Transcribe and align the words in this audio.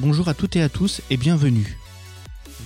Bonjour 0.00 0.28
à 0.28 0.34
toutes 0.34 0.56
et 0.56 0.62
à 0.62 0.68
tous 0.68 1.02
et 1.08 1.16
bienvenue. 1.16 1.78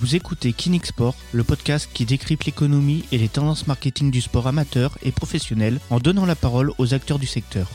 Vous 0.01 0.15
écoutez 0.15 0.51
Kinix 0.51 0.89
Sport, 0.89 1.13
le 1.31 1.43
podcast 1.43 1.87
qui 1.93 2.05
décrypte 2.05 2.45
l'économie 2.45 3.05
et 3.11 3.19
les 3.19 3.29
tendances 3.29 3.67
marketing 3.67 4.09
du 4.09 4.19
sport 4.19 4.47
amateur 4.47 4.97
et 5.03 5.11
professionnel 5.11 5.79
en 5.91 5.99
donnant 5.99 6.25
la 6.25 6.35
parole 6.35 6.71
aux 6.79 6.95
acteurs 6.95 7.19
du 7.19 7.27
secteur. 7.27 7.69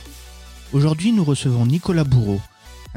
Aujourd'hui, 0.72 1.12
nous 1.12 1.22
recevons 1.22 1.66
Nicolas 1.66 2.02
Bourreau, 2.02 2.40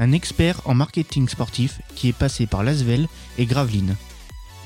un 0.00 0.10
expert 0.10 0.60
en 0.64 0.74
marketing 0.74 1.28
sportif 1.28 1.80
qui 1.94 2.08
est 2.08 2.12
passé 2.12 2.46
par 2.46 2.64
Lasvel 2.64 3.06
et 3.38 3.46
Gravelines 3.46 3.94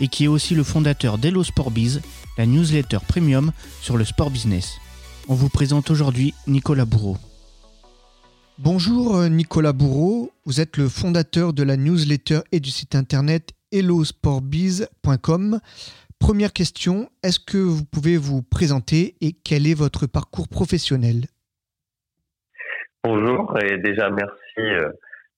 et 0.01 0.09
qui 0.09 0.25
est 0.25 0.29
aussi 0.29 0.55
le 0.55 0.65
fondateur 0.65 1.19
d'Hello 1.19 1.45
Sport 1.45 1.71
Biz, 1.71 2.01
la 2.39 2.47
newsletter 2.47 3.01
premium 3.07 3.53
sur 3.83 3.99
le 3.99 4.07
sport 4.07 4.31
business. 4.31 4.79
On 5.29 5.35
vous 5.35 5.51
présente 5.51 5.91
aujourd'hui 5.91 6.33
Nicolas 6.47 6.87
Bourreau. 6.87 7.19
Bonjour 8.59 9.17
euh, 9.17 9.29
Nicolas 9.31 9.73
Bourreau, 9.73 10.31
vous 10.45 10.61
êtes 10.61 10.77
le 10.77 10.87
fondateur 10.87 11.55
de 11.55 11.63
la 11.63 11.79
newsletter 11.79 12.41
et 12.53 12.61
du 12.61 12.69
site 12.69 12.95
internet 12.95 13.53
hellosportbiz.com. 13.73 15.59
Première 16.21 16.53
question, 16.53 17.09
est-ce 17.23 17.41
que 17.41 17.57
vous 17.57 17.87
pouvez 17.87 18.19
vous 18.19 18.43
présenter 18.43 19.17
et 19.23 19.33
quel 19.33 19.67
est 19.67 19.73
votre 19.73 20.07
parcours 20.07 20.49
professionnel? 20.49 21.25
Bonjour 23.03 23.59
et 23.59 23.79
déjà 23.79 24.11
merci 24.11 24.59
euh, 24.59 24.91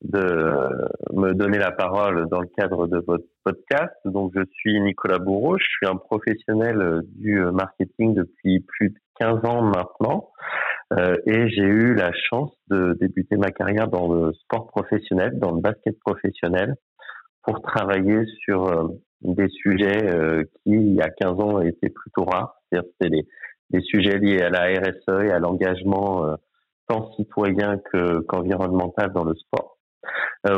de 0.02 0.68
me 1.12 1.34
donner 1.34 1.58
la 1.58 1.70
parole 1.70 2.28
dans 2.28 2.40
le 2.40 2.48
cadre 2.58 2.88
de 2.88 2.98
votre 2.98 3.24
podcast. 3.44 3.94
Donc 4.04 4.32
je 4.34 4.42
suis 4.54 4.80
Nicolas 4.80 5.20
Bourreau, 5.20 5.56
je 5.56 5.64
suis 5.64 5.86
un 5.86 5.96
professionnel 5.96 6.82
euh, 6.82 7.02
du 7.14 7.40
marketing 7.52 8.12
depuis 8.12 8.58
plus 8.58 8.90
de 8.90 8.98
15 9.20 9.44
ans 9.44 9.62
maintenant. 9.62 10.30
Euh, 10.92 11.16
et 11.26 11.48
j'ai 11.48 11.62
eu 11.62 11.94
la 11.94 12.12
chance 12.12 12.52
de 12.68 12.96
débuter 13.00 13.36
ma 13.36 13.50
carrière 13.50 13.88
dans 13.88 14.12
le 14.12 14.32
sport 14.34 14.68
professionnel, 14.68 15.38
dans 15.38 15.52
le 15.52 15.60
basket 15.60 15.98
professionnel, 16.00 16.74
pour 17.42 17.62
travailler 17.62 18.24
sur 18.44 18.66
euh, 18.66 18.88
des 19.22 19.48
sujets 19.48 20.04
euh, 20.14 20.44
qui, 20.62 20.72
il 20.72 20.94
y 20.94 21.00
a 21.00 21.08
15 21.08 21.40
ans, 21.40 21.60
étaient 21.60 21.90
plutôt 21.90 22.24
rares. 22.24 22.54
C'est-à-dire 22.70 22.90
c'était 23.00 23.26
des 23.70 23.80
sujets 23.80 24.18
liés 24.18 24.42
à 24.42 24.50
la 24.50 24.66
RSE 24.66 25.24
et 25.24 25.30
à 25.30 25.38
l'engagement 25.38 26.36
tant 26.86 27.12
citoyen 27.14 27.78
que 27.78 28.20
qu'environnemental 28.20 29.12
dans 29.12 29.24
le 29.24 29.34
sport. 29.34 29.78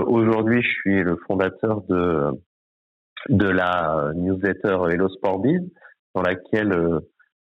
Aujourd'hui, 0.08 0.60
je 0.60 0.68
suis 0.68 1.02
le 1.04 1.16
fondateur 1.28 1.82
de 1.82 3.48
la 3.48 4.10
newsletter 4.16 4.76
Hello 4.90 5.08
Sport 5.08 5.38
Biz, 5.38 5.62
dans 6.14 6.22
laquelle 6.22 7.00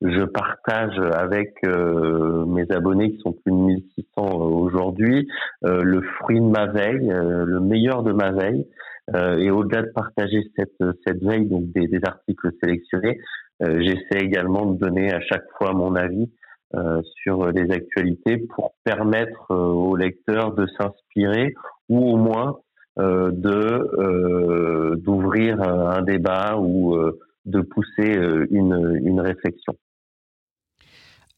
je 0.02 0.24
partage 0.26 1.00
avec 1.14 1.56
euh, 1.66 2.46
mes 2.46 2.70
abonnés 2.72 3.14
qui 3.14 3.20
sont 3.20 3.32
plus 3.32 3.52
de 3.52 3.58
1600 3.58 4.06
euh, 4.18 4.24
aujourd'hui 4.24 5.28
euh, 5.64 5.84
le 5.84 6.02
fruit 6.02 6.40
de 6.40 6.46
ma 6.46 6.66
veille, 6.68 7.08
le 7.08 7.60
meilleur 7.60 8.04
de 8.04 8.12
ma 8.12 8.32
veille. 8.32 8.68
et 9.14 9.52
au-delà 9.52 9.84
de 9.84 9.92
partager 9.92 10.44
cette, 10.58 10.84
cette 11.06 11.24
veille, 11.24 11.48
donc 11.48 11.72
des, 11.74 11.88
des 11.88 12.02
articles 12.04 12.52
sélectionnés, 12.62 13.20
j'essaie 13.62 14.20
également 14.20 14.66
de 14.66 14.78
donner 14.78 15.14
à 15.14 15.22
chaque 15.22 15.46
fois 15.58 15.74
mon 15.74 15.96
avis 15.96 16.30
sur 17.22 17.52
les 17.52 17.72
actualités 17.72 18.38
pour 18.38 18.74
permettre 18.84 19.54
aux 19.54 19.96
lecteurs 19.96 20.54
de 20.54 20.66
s'inspirer 20.78 21.54
ou 21.88 22.14
au 22.14 22.18
moins 22.18 22.58
de 22.98 24.96
d'ouvrir 24.96 25.62
un 25.62 26.02
débat 26.02 26.58
ou 26.58 26.98
de 27.46 27.62
pousser 27.62 28.18
une, 28.50 29.00
une 29.04 29.22
réflexion. 29.22 29.76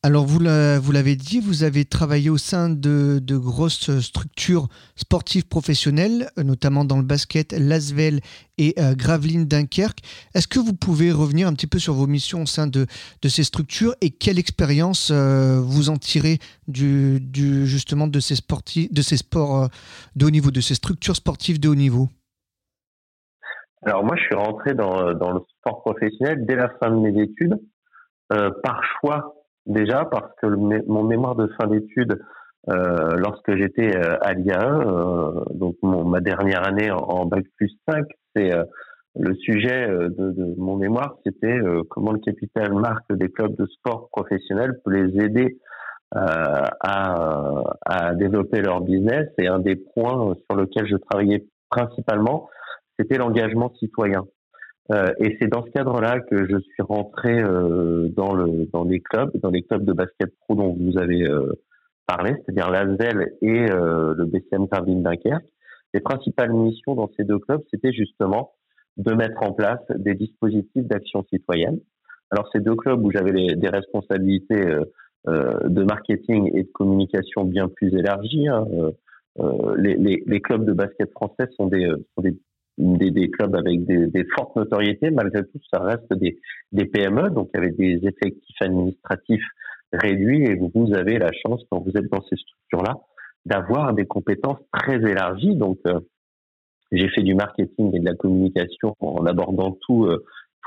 Alors, 0.03 0.25
vous 0.25 0.39
l'avez 0.39 1.15
dit, 1.15 1.39
vous 1.39 1.63
avez 1.63 1.83
travaillé 1.83 2.29
au 2.29 2.37
sein 2.37 2.69
de, 2.69 3.19
grosses 3.37 3.99
structures 3.99 4.67
sportives 4.95 5.47
professionnelles, 5.47 6.29
notamment 6.37 6.85
dans 6.85 6.97
le 6.97 7.03
basket, 7.03 7.51
Lasvel 7.51 8.19
et 8.59 8.75
euh, 8.77 8.93
Gravelines 8.95 9.45
Dunkerque. 9.45 9.99
Est-ce 10.35 10.47
que 10.47 10.59
vous 10.59 10.73
pouvez 10.73 11.11
revenir 11.11 11.47
un 11.47 11.53
petit 11.53 11.67
peu 11.67 11.79
sur 11.79 11.93
vos 11.93 12.05
missions 12.05 12.43
au 12.43 12.45
sein 12.45 12.67
de, 12.67 12.85
ces 13.27 13.43
structures 13.43 13.95
et 14.01 14.11
quelle 14.11 14.37
expérience 14.37 15.09
euh, 15.11 15.59
vous 15.59 15.89
en 15.89 15.97
tirez 15.97 16.37
du, 16.67 17.19
justement 17.65 18.07
de 18.07 18.19
ces, 18.19 18.35
sportifs, 18.35 18.93
de 18.93 19.01
ces 19.01 19.17
sports 19.17 19.63
euh, 19.63 19.67
de 20.15 20.25
haut 20.25 20.31
niveau, 20.31 20.51
de 20.51 20.61
ces 20.61 20.75
structures 20.75 21.15
sportives 21.15 21.59
de 21.59 21.69
haut 21.69 21.75
niveau? 21.75 22.07
Alors, 23.81 24.05
moi, 24.05 24.15
je 24.15 24.23
suis 24.23 24.35
rentré 24.35 24.75
dans, 24.75 25.09
le 25.09 25.41
sport 25.59 25.81
professionnel 25.81 26.45
dès 26.45 26.55
la 26.55 26.69
fin 26.81 26.91
de 26.91 26.97
mes 26.97 27.23
études. 27.23 27.59
par 28.29 28.81
choix 29.01 29.36
déjà 29.67 30.05
parce 30.05 30.31
que 30.41 30.47
mon 30.47 31.03
mémoire 31.03 31.35
de 31.35 31.47
fin 31.59 31.67
d'études, 31.67 32.19
euh, 32.69 33.15
lorsque 33.17 33.55
j'étais 33.55 33.95
euh, 33.95 34.17
à 34.21 34.33
l'IA1, 34.33 34.87
euh, 34.87 35.43
donc 35.53 35.75
ma 35.83 36.19
dernière 36.19 36.67
année 36.67 36.91
en, 36.91 37.25
bac 37.25 37.45
plus 37.55 37.71
5, 37.89 38.05
c'est 38.35 38.51
le 39.19 39.33
sujet 39.35 39.87
de, 39.87 40.55
mon 40.57 40.75
mémoire, 40.75 41.17
c'était 41.25 41.57
comment 41.89 42.11
le 42.11 42.19
capital 42.19 42.73
marque 42.73 43.11
des 43.13 43.29
clubs 43.29 43.55
de 43.55 43.65
sport 43.65 44.09
professionnels 44.11 44.79
peut 44.83 44.91
les 44.91 45.23
aider 45.23 45.57
à, 46.11 46.69
à, 47.83 48.13
développer 48.13 48.61
leur 48.61 48.81
business. 48.81 49.27
Et 49.39 49.47
un 49.47 49.57
des 49.57 49.75
points 49.75 50.35
sur 50.47 50.59
lesquels 50.59 50.87
je 50.87 50.97
travaillais 50.97 51.47
principalement, 51.71 52.47
c'était 52.99 53.17
l'engagement 53.17 53.73
citoyen. 53.79 54.23
Euh, 54.91 55.13
et 55.19 55.37
c'est 55.39 55.47
dans 55.47 55.65
ce 55.65 55.71
cadre-là 55.71 56.21
que 56.21 56.47
je 56.49 56.57
suis 56.59 56.81
rentré 56.81 57.41
euh, 57.41 58.07
dans 58.15 58.33
le 58.33 58.67
dans 58.71 58.85
les 58.85 59.01
clubs, 59.01 59.35
dans 59.41 59.49
les 59.49 59.63
clubs 59.63 59.83
de 59.83 59.91
basket 59.91 60.31
pro 60.39 60.55
dont 60.55 60.77
vous 60.79 60.97
avez 60.97 61.27
euh, 61.27 61.51
parlé, 62.05 62.35
c'est-à-dire 62.45 62.69
l'Asvel 62.69 63.33
et 63.41 63.67
le 63.67 64.25
BCM 64.25 64.69
Carbine 64.69 65.03
Dunkerque. 65.03 65.45
Les 65.93 65.99
principales 65.99 66.53
missions 66.53 66.95
dans 66.95 67.09
ces 67.17 67.25
deux 67.25 67.39
clubs, 67.39 67.61
c'était 67.69 67.91
justement 67.91 68.53
de 68.95 69.13
mettre 69.13 69.43
en 69.43 69.51
place 69.51 69.81
des 69.89 70.15
dispositifs 70.15 70.85
d'action 70.85 71.25
citoyenne. 71.29 71.79
Alors 72.31 72.49
ces 72.53 72.59
deux 72.59 72.75
clubs 72.75 73.03
où 73.03 73.11
j'avais 73.11 73.55
des 73.55 73.69
responsabilités 73.69 74.63
de 75.25 75.83
marketing 75.83 76.49
et 76.53 76.63
de 76.63 76.71
communication 76.73 77.43
bien 77.43 77.67
plus 77.67 77.93
élargies. 77.93 78.47
Hein, 78.47 78.65
les, 79.77 79.95
les, 79.95 80.23
les, 80.25 80.41
clubs 80.41 80.65
de 80.65 80.73
basket 80.73 81.11
français 81.11 81.47
sont 81.57 81.67
des, 81.67 81.89
sont 82.15 82.21
des 82.21 82.37
des, 82.77 83.29
clubs 83.31 83.55
avec 83.55 83.85
des, 83.85 84.25
fortes 84.35 84.55
notoriétés. 84.55 85.09
Malgré 85.11 85.43
tout, 85.43 85.59
ça 85.71 85.79
reste 85.81 86.13
des, 86.13 86.85
PME, 86.85 87.29
donc 87.29 87.49
avec 87.53 87.75
des 87.75 87.99
effectifs 88.03 88.61
administratifs 88.61 89.45
réduits. 89.93 90.43
Et 90.43 90.55
vous 90.55 90.93
avez 90.93 91.17
la 91.17 91.31
chance, 91.31 91.63
quand 91.69 91.79
vous 91.79 91.91
êtes 91.95 92.09
dans 92.11 92.23
ces 92.29 92.35
structures-là, 92.35 92.95
d'avoir 93.45 93.93
des 93.93 94.05
compétences 94.05 94.59
très 94.73 94.97
élargies. 94.97 95.55
Donc, 95.55 95.79
euh, 95.87 95.99
j'ai 96.91 97.09
fait 97.09 97.23
du 97.23 97.35
marketing 97.35 97.95
et 97.95 97.99
de 97.99 98.05
la 98.05 98.15
communication 98.15 98.95
en 98.99 99.25
abordant 99.25 99.77
euh, 99.89 100.17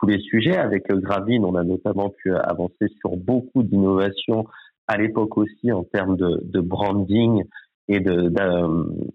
tous 0.01 0.07
les 0.07 0.19
sujets. 0.21 0.57
Avec 0.57 0.91
euh, 0.91 0.97
Gravine, 0.97 1.45
on 1.45 1.55
a 1.55 1.63
notamment 1.63 2.11
pu 2.11 2.35
avancer 2.35 2.89
sur 3.01 3.17
beaucoup 3.17 3.63
d'innovations 3.63 4.47
à 4.89 4.97
l'époque 4.97 5.39
aussi 5.39 5.71
en 5.71 5.85
termes 5.85 6.17
de 6.17 6.61
branding 6.61 7.45
et 7.91 7.99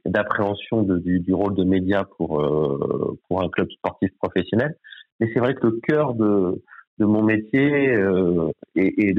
d'appréhension 0.06 0.84
du, 0.84 1.22
du, 1.22 1.34
rôle 1.34 1.56
de 1.56 1.64
média 1.64 2.04
pour, 2.18 2.42
euh, 2.42 3.18
pour 3.28 3.42
un 3.42 3.48
club 3.48 3.72
sportif 3.72 4.12
professionnel. 4.22 4.76
Mais 5.20 5.32
c'est 5.34 5.40
vrai 5.40 5.56
que 5.56 5.68
le 5.68 5.80
cœur 5.82 6.14
de, 6.14 6.62
de 7.00 7.06
mon 7.06 7.24
métier 7.24 7.96
euh, 7.96 8.52
et, 8.76 9.10
et, 9.10 9.16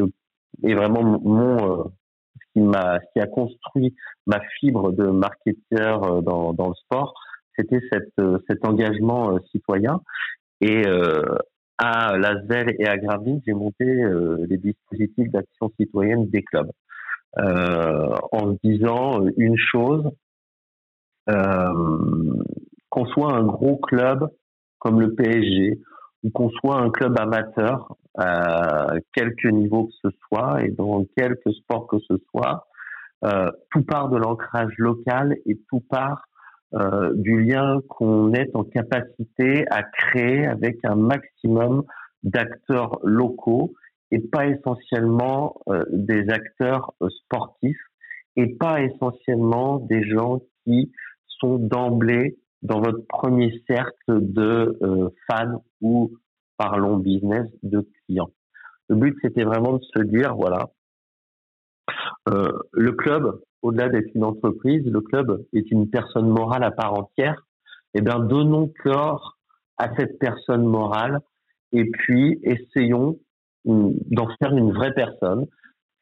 et, 0.62 0.75
vraiment 0.75 1.03
mon 1.03 1.81
euh, 1.81 1.84
ce 2.34 2.53
qui 2.53 2.61
m'a 2.61 3.00
qui 3.15 3.21
a 3.21 3.27
construit 3.27 3.95
ma 4.27 4.41
fibre 4.61 4.93
de 4.93 5.06
marketeur 5.06 6.05
euh, 6.05 6.21
dans, 6.21 6.53
dans 6.53 6.69
le 6.69 6.75
sport, 6.75 7.15
c'était 7.59 7.81
cette, 7.91 8.21
cet 8.49 8.66
engagement 8.66 9.39
citoyen. 9.53 10.03
Et 10.61 10.83
à 11.78 12.19
Lasvel 12.19 12.75
et 12.78 12.87
à 12.87 12.99
Gravelines, 12.99 13.41
j'ai 13.47 13.55
monté 13.55 13.87
les 13.87 14.59
dispositifs 14.59 15.31
d'action 15.31 15.72
citoyenne 15.78 16.28
des 16.28 16.43
clubs 16.43 16.69
euh, 16.69 16.86
en 17.37 18.53
se 18.53 18.59
disant 18.63 19.27
une 19.37 19.57
chose, 19.57 20.11
euh, 21.28 22.43
qu'on 22.89 23.07
soit 23.07 23.34
un 23.34 23.43
gros 23.43 23.77
club 23.77 24.28
comme 24.78 25.01
le 25.01 25.15
PSG 25.15 25.81
ou 26.22 26.31
qu'on 26.31 26.51
soit 26.51 26.77
un 26.77 26.91
club 26.91 27.19
amateur, 27.19 27.97
à 28.16 28.95
quelque 29.13 29.49
niveau 29.49 29.87
que 29.87 29.93
ce 30.03 30.16
soit 30.27 30.63
et 30.65 30.71
dans 30.71 31.05
quelque 31.16 31.53
sport 31.53 31.87
que 31.87 31.99
ce 32.09 32.15
soit, 32.31 32.66
euh, 33.25 33.51
tout 33.71 33.83
part 33.83 34.09
de 34.09 34.16
l'ancrage 34.16 34.72
local 34.78 35.37
et 35.47 35.59
tout 35.69 35.81
part 35.81 36.27
euh, 36.75 37.13
du 37.15 37.43
lien 37.43 37.81
qu'on 37.89 38.33
est 38.33 38.51
en 38.55 38.65
capacité 38.65 39.66
à 39.71 39.83
créer 39.83 40.47
avec 40.47 40.78
un 40.84 40.97
maximum 40.97 41.84
d'acteurs 42.22 42.99
locaux 43.03 43.75
et 44.11 44.21
pas 44.21 44.47
essentiellement 44.47 45.61
euh, 45.69 45.85
des 45.91 46.29
acteurs 46.31 46.93
euh, 47.03 47.09
sportifs 47.11 47.81
et 48.37 48.55
pas 48.55 48.83
essentiellement 48.83 49.79
des 49.79 50.05
gens 50.09 50.41
qui 50.65 50.93
sont 51.27 51.59
d'emblée 51.59 52.39
dans 52.63 52.81
votre 52.81 53.07
premier 53.09 53.63
cercle 53.67 53.93
de 54.09 54.79
euh, 54.83 55.09
fans 55.31 55.63
ou 55.81 56.13
parlons 56.57 56.97
business 56.99 57.47
de 57.63 57.89
clients. 58.07 58.31
Le 58.89 58.97
but 58.97 59.17
c'était 59.23 59.45
vraiment 59.45 59.75
de 59.75 59.85
se 59.95 60.03
dire 60.03 60.35
voilà 60.37 60.71
le 62.73 62.91
club 62.93 63.41
au-delà 63.63 63.89
d'être 63.89 64.11
une 64.15 64.25
entreprise, 64.25 64.85
le 64.85 65.01
club 65.01 65.45
est 65.53 65.71
une 65.71 65.89
personne 65.89 66.29
morale 66.29 66.65
à 66.65 66.71
part 66.71 66.95
entière 66.95 67.47
eh 67.99 68.03
bien, 68.03 68.19
donnons 68.19 68.71
corps 68.85 69.39
à 69.79 69.89
cette 69.97 70.19
personne 70.19 70.67
morale 70.67 71.21
et 71.73 71.85
puis 71.85 72.39
essayons 72.43 73.19
d'en 73.66 74.28
faire 74.41 74.57
une 74.57 74.72
vraie 74.72 74.95
personne. 74.95 75.47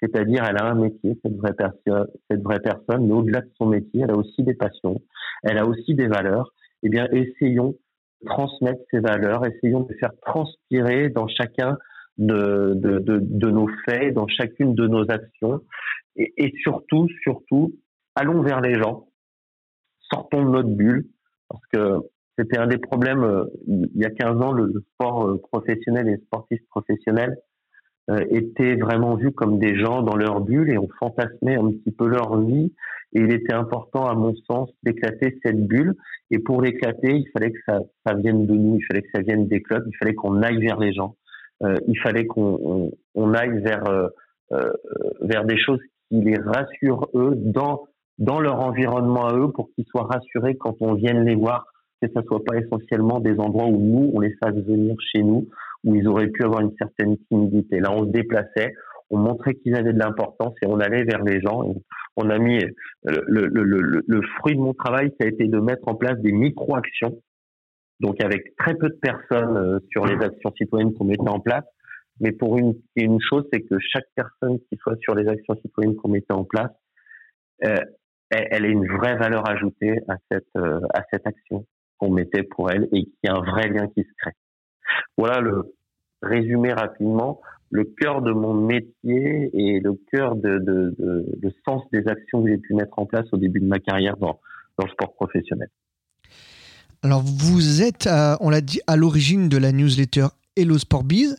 C'est-à-dire, 0.00 0.44
elle 0.48 0.58
a 0.58 0.66
un 0.66 0.74
métier, 0.74 1.18
cette 1.24 1.36
vraie 1.36 1.54
personne, 1.54 2.06
cette 2.30 2.42
vraie 2.42 2.60
personne, 2.60 3.06
mais 3.06 3.14
au-delà 3.14 3.40
de 3.40 3.50
son 3.56 3.66
métier, 3.66 4.02
elle 4.02 4.10
a 4.10 4.16
aussi 4.16 4.42
des 4.42 4.54
passions, 4.54 5.00
elle 5.42 5.56
a 5.56 5.66
aussi 5.66 5.94
des 5.94 6.08
valeurs. 6.08 6.52
Eh 6.82 6.90
bien, 6.90 7.08
essayons 7.12 7.76
de 8.20 8.26
transmettre 8.26 8.80
ces 8.90 9.00
valeurs, 9.00 9.46
essayons 9.46 9.80
de 9.80 9.94
faire 9.94 10.12
transpirer 10.20 11.08
dans 11.08 11.26
chacun 11.28 11.78
de, 12.18 13.48
nos 13.50 13.68
faits, 13.86 14.14
dans 14.14 14.28
chacune 14.28 14.74
de 14.74 14.86
nos 14.86 15.10
actions, 15.10 15.60
et, 16.16 16.52
surtout, 16.62 17.08
surtout, 17.22 17.74
allons 18.14 18.42
vers 18.42 18.60
les 18.60 18.74
gens, 18.74 19.08
sortons 20.12 20.44
de 20.44 20.50
notre 20.50 20.68
bulle, 20.68 21.06
parce 21.48 21.64
que 21.72 22.08
c'était 22.38 22.58
un 22.58 22.66
des 22.66 22.78
problèmes 22.78 23.24
euh, 23.24 23.44
il 23.66 23.90
y 23.94 24.04
a 24.04 24.10
15 24.10 24.42
ans, 24.42 24.52
le, 24.52 24.84
sport 24.94 25.28
euh, 25.28 25.40
professionnel 25.52 26.08
et 26.08 26.12
les 26.12 26.22
sportifs 26.24 26.64
professionnels 26.68 27.36
euh, 27.36 27.53
étaient 28.30 28.76
vraiment 28.76 29.16
vus 29.16 29.32
comme 29.32 29.58
des 29.58 29.76
gens 29.76 30.02
dans 30.02 30.16
leur 30.16 30.40
bulle 30.40 30.70
et 30.70 30.78
on 30.78 30.88
fantasmait 30.98 31.56
un 31.56 31.70
petit 31.70 31.90
peu 31.90 32.06
leur 32.06 32.38
vie. 32.40 32.72
Et 33.14 33.20
il 33.20 33.32
était 33.32 33.54
important, 33.54 34.06
à 34.06 34.14
mon 34.14 34.34
sens, 34.50 34.68
d'éclater 34.82 35.38
cette 35.44 35.66
bulle. 35.66 35.94
Et 36.30 36.38
pour 36.38 36.60
l'éclater, 36.60 37.12
il 37.16 37.28
fallait 37.32 37.52
que 37.52 37.60
ça, 37.66 37.80
ça, 38.04 38.14
vienne 38.14 38.46
de 38.46 38.54
nous, 38.54 38.76
il 38.76 38.84
fallait 38.86 39.02
que 39.02 39.10
ça 39.14 39.22
vienne 39.22 39.46
des 39.46 39.62
clubs, 39.62 39.84
il 39.86 39.96
fallait 39.96 40.14
qu'on 40.14 40.42
aille 40.42 40.60
vers 40.60 40.78
les 40.78 40.92
gens, 40.92 41.16
euh, 41.62 41.76
il 41.86 41.98
fallait 42.00 42.26
qu'on 42.26 42.58
on, 42.62 42.90
on 43.14 43.34
aille 43.34 43.62
vers 43.62 43.84
euh, 44.52 44.72
vers 45.22 45.44
des 45.44 45.56
choses 45.56 45.80
qui 46.08 46.20
les 46.20 46.36
rassurent 46.36 47.08
eux 47.14 47.32
dans 47.36 47.86
dans 48.18 48.40
leur 48.40 48.60
environnement 48.60 49.26
à 49.26 49.34
eux 49.36 49.50
pour 49.50 49.70
qu'ils 49.72 49.86
soient 49.86 50.06
rassurés 50.06 50.56
quand 50.56 50.76
on 50.80 50.94
vienne 50.94 51.24
les 51.24 51.34
voir, 51.34 51.66
que 52.00 52.08
ce 52.14 52.22
soit 52.22 52.44
pas 52.44 52.56
essentiellement 52.56 53.20
des 53.20 53.38
endroits 53.38 53.66
où 53.66 53.80
nous, 53.80 54.10
on 54.14 54.20
les 54.20 54.34
fasse 54.42 54.54
venir 54.54 54.94
chez 55.12 55.22
nous, 55.22 55.48
où 55.84 55.94
ils 55.94 56.08
auraient 56.08 56.28
pu 56.28 56.44
avoir 56.44 56.60
une 56.60 56.74
certaine 56.78 57.16
timidité. 57.28 57.80
Là, 57.80 57.92
on 57.92 58.04
se 58.04 58.10
déplaçait, 58.10 58.72
on 59.10 59.18
montrait 59.18 59.54
qu'ils 59.54 59.76
avaient 59.76 59.92
de 59.92 59.98
l'importance 59.98 60.54
et 60.62 60.66
on 60.66 60.80
allait 60.80 61.04
vers 61.04 61.22
les 61.22 61.40
gens. 61.40 61.62
on 62.16 62.30
a 62.30 62.38
mis 62.38 62.58
le, 63.04 63.22
le, 63.26 63.46
le, 63.46 64.02
le, 64.06 64.22
fruit 64.38 64.54
de 64.56 64.60
mon 64.60 64.74
travail, 64.74 65.10
ça 65.20 65.26
a 65.26 65.28
été 65.28 65.46
de 65.46 65.58
mettre 65.60 65.86
en 65.86 65.94
place 65.94 66.18
des 66.20 66.32
micro-actions. 66.32 67.18
Donc 68.00 68.22
avec 68.22 68.56
très 68.56 68.74
peu 68.74 68.88
de 68.88 68.98
personnes 69.00 69.56
euh, 69.56 69.78
sur 69.90 70.06
les 70.06 70.22
actions 70.24 70.52
citoyennes 70.56 70.94
qu'on 70.94 71.04
mettait 71.04 71.28
en 71.28 71.40
place. 71.40 71.64
Mais 72.20 72.32
pour 72.32 72.58
une, 72.58 72.74
une 72.96 73.20
chose, 73.20 73.44
c'est 73.52 73.62
que 73.62 73.76
chaque 73.78 74.06
personne 74.14 74.58
qui 74.68 74.76
soit 74.78 74.96
sur 75.00 75.14
les 75.14 75.28
actions 75.28 75.54
citoyennes 75.60 75.96
qu'on 75.96 76.08
mettait 76.08 76.32
en 76.32 76.44
place, 76.44 76.70
euh, 77.64 77.76
elle, 78.30 78.64
est 78.64 78.70
une 78.70 78.86
vraie 78.86 79.16
valeur 79.16 79.48
ajoutée 79.48 79.98
à 80.08 80.16
cette, 80.30 80.44
euh, 80.56 80.80
à 80.92 81.02
cette 81.12 81.26
action 81.26 81.66
qu'on 81.98 82.10
mettait 82.10 82.42
pour 82.42 82.70
elle 82.70 82.88
et 82.92 83.04
qui 83.04 83.28
a 83.28 83.34
un 83.34 83.40
vrai 83.40 83.68
lien 83.68 83.86
qui 83.88 84.02
se 84.02 84.10
crée. 84.18 84.32
Voilà 85.16 85.40
le 85.40 85.74
résumé 86.22 86.72
rapidement. 86.72 87.40
Le 87.70 87.84
cœur 87.84 88.22
de 88.22 88.32
mon 88.32 88.54
métier 88.54 89.50
et 89.52 89.80
le 89.80 89.94
cœur 90.12 90.36
de, 90.36 90.94
le 90.98 91.50
sens 91.64 91.82
des 91.92 92.06
actions 92.06 92.42
que 92.42 92.50
j'ai 92.50 92.58
pu 92.58 92.74
mettre 92.74 92.98
en 92.98 93.06
place 93.06 93.26
au 93.32 93.36
début 93.36 93.60
de 93.60 93.66
ma 93.66 93.80
carrière 93.80 94.16
dans, 94.16 94.38
dans 94.78 94.84
le 94.84 94.90
sport 94.90 95.14
professionnel. 95.14 95.68
Alors 97.02 97.22
vous 97.22 97.82
êtes, 97.82 98.08
on 98.40 98.48
l'a 98.48 98.60
dit, 98.60 98.80
à 98.86 98.96
l'origine 98.96 99.48
de 99.48 99.58
la 99.58 99.72
newsletter 99.72 100.26
Hello 100.56 100.78
Sport 100.78 101.04
Biz. 101.04 101.36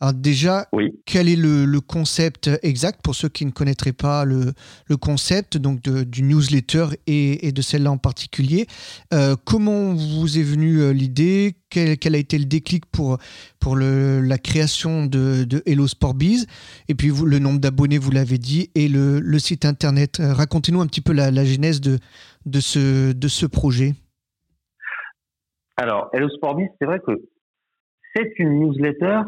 Alors 0.00 0.12
déjà, 0.12 0.66
quel 1.06 1.28
est 1.28 1.36
le, 1.36 1.80
concept 1.80 2.50
exact 2.62 3.00
pour 3.02 3.14
ceux 3.14 3.28
qui 3.28 3.46
ne 3.46 3.50
connaîtraient 3.50 3.94
pas 3.94 4.24
le, 4.24 4.52
concept 5.00 5.56
donc 5.56 5.80
du 5.80 6.22
newsletter 6.22 6.86
et, 7.06 7.52
de 7.52 7.62
celle-là 7.62 7.90
en 7.90 7.98
particulier 7.98 8.66
euh, 9.14 9.36
Comment 9.44 9.94
vous 9.94 10.38
est 10.38 10.42
venue 10.42 10.80
euh, 10.80 10.92
l'idée? 10.92 11.56
Quel, 11.70 12.14
a 12.14 12.18
été 12.18 12.38
le 12.38 12.44
déclic 12.44 12.86
pour, 12.86 13.18
pour 13.58 13.76
la 13.76 14.38
création 14.38 15.06
de, 15.06 15.46
Hello 15.66 15.86
Sport 15.86 16.14
Biz? 16.14 16.46
Et 16.88 16.94
puis 16.94 17.08
vous, 17.08 17.24
le 17.24 17.38
nombre 17.38 17.60
d'abonnés, 17.60 17.98
vous 17.98 18.10
l'avez 18.10 18.38
dit, 18.38 18.70
et 18.74 18.88
le, 18.88 19.38
site 19.38 19.64
internet. 19.64 20.20
Euh, 20.20 20.32
racontez-nous 20.34 20.80
un 20.80 20.86
petit 20.86 21.00
peu 21.00 21.12
la, 21.12 21.44
genèse 21.44 21.80
de, 21.80 21.98
de, 22.44 22.60
ce, 22.60 23.12
de 23.12 23.28
ce 23.28 23.46
projet. 23.46 23.94
Alors, 25.76 26.08
Hello 26.12 26.28
Sport 26.30 26.56
Biz, 26.56 26.68
c'est 26.80 26.86
vrai 26.86 26.98
que 27.06 27.12
c'est 28.14 28.32
une 28.38 28.60
newsletter 28.60 29.22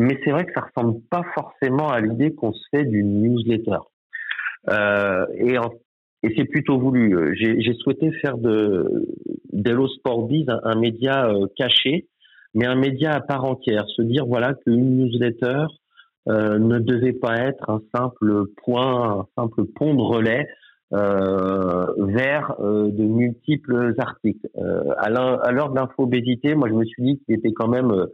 mais 0.00 0.18
c'est 0.24 0.30
vrai 0.30 0.46
que 0.46 0.52
ça 0.54 0.62
ressemble 0.62 0.98
pas 1.10 1.22
forcément 1.34 1.88
à 1.88 2.00
l'idée 2.00 2.34
qu'on 2.34 2.54
se 2.54 2.62
fait 2.70 2.86
d'une 2.86 3.20
newsletter. 3.20 3.80
Euh, 4.70 5.26
et, 5.34 5.58
c'est 6.36 6.44
plutôt 6.44 6.78
voulu. 6.78 7.14
Euh, 7.14 7.34
j'ai 7.34 7.74
souhaité 7.74 8.10
faire 8.12 8.38
de 8.38 9.06
d'Hello 9.52 9.88
Sport 9.88 10.26
Biz 10.26 10.46
un, 10.48 10.74
média 10.80 11.28
euh, 11.28 11.46
caché, 11.54 12.08
mais 12.54 12.66
un 12.66 12.76
média 12.76 13.12
à 13.12 13.20
part 13.20 13.44
entière. 13.44 13.84
Se 13.94 14.00
dire 14.00 14.24
voilà 14.24 14.54
qu'une 14.54 14.96
newsletter 14.96 15.66
ne 16.26 16.78
devait 16.78 17.14
pas 17.14 17.36
être 17.36 17.68
un 17.68 17.80
simple 17.94 18.44
point, 18.62 19.20
un 19.20 19.26
simple 19.36 19.64
pont 19.64 19.94
de 19.94 20.02
relais 20.02 20.48
vers 20.92 22.54
de 22.60 23.04
multiples 23.04 23.94
articles. 23.98 24.48
À 24.98 25.10
l'heure 25.10 25.70
de 25.70 25.76
l'infobésité, 25.76 26.54
moi 26.54 26.68
je 26.68 26.74
me 26.74 26.84
suis 26.84 27.02
dit 27.02 27.20
qu'il 27.20 27.36
était 27.36 27.52
quand 27.52 27.68
même 27.68 28.06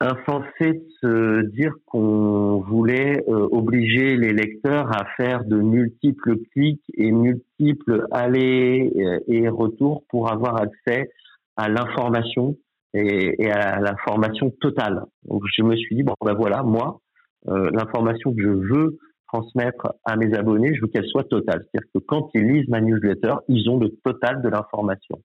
insensé 0.00 0.72
de 0.72 0.84
se 1.00 1.42
dire 1.50 1.72
qu'on 1.86 2.60
voulait 2.66 3.24
euh, 3.28 3.48
obliger 3.50 4.16
les 4.16 4.32
lecteurs 4.32 4.90
à 4.92 5.06
faire 5.16 5.44
de 5.44 5.56
multiples 5.56 6.38
clics 6.52 6.82
et 6.94 7.12
multiples 7.12 8.06
allers 8.10 8.92
euh, 8.96 9.20
et 9.28 9.48
retours 9.48 10.04
pour 10.08 10.30
avoir 10.30 10.60
accès 10.60 11.10
à 11.56 11.68
l'information 11.68 12.56
et, 12.92 13.50
à 13.50 13.80
l'information 13.80 14.50
totale. 14.60 15.04
Donc 15.24 15.42
je 15.56 15.62
me 15.62 15.76
suis 15.76 15.96
dit 15.96 16.02
bon 16.02 16.14
ben 16.24 16.34
voilà 16.34 16.62
moi 16.62 17.00
euh, 17.48 17.70
l'information 17.72 18.34
que 18.34 18.42
je 18.42 18.48
veux 18.48 18.98
transmettre 19.32 19.94
à 20.04 20.16
mes 20.16 20.32
abonnés, 20.34 20.74
je 20.74 20.80
veux 20.80 20.88
qu'elle 20.88 21.06
soit 21.06 21.24
totale. 21.24 21.64
C'est-à-dire 21.64 21.90
que 21.94 21.98
quand 22.06 22.30
ils 22.34 22.46
lisent 22.46 22.68
ma 22.68 22.80
newsletter, 22.80 23.34
ils 23.48 23.68
ont 23.68 23.78
le 23.78 23.88
total 24.04 24.42
de 24.42 24.48
l'information. 24.48 25.20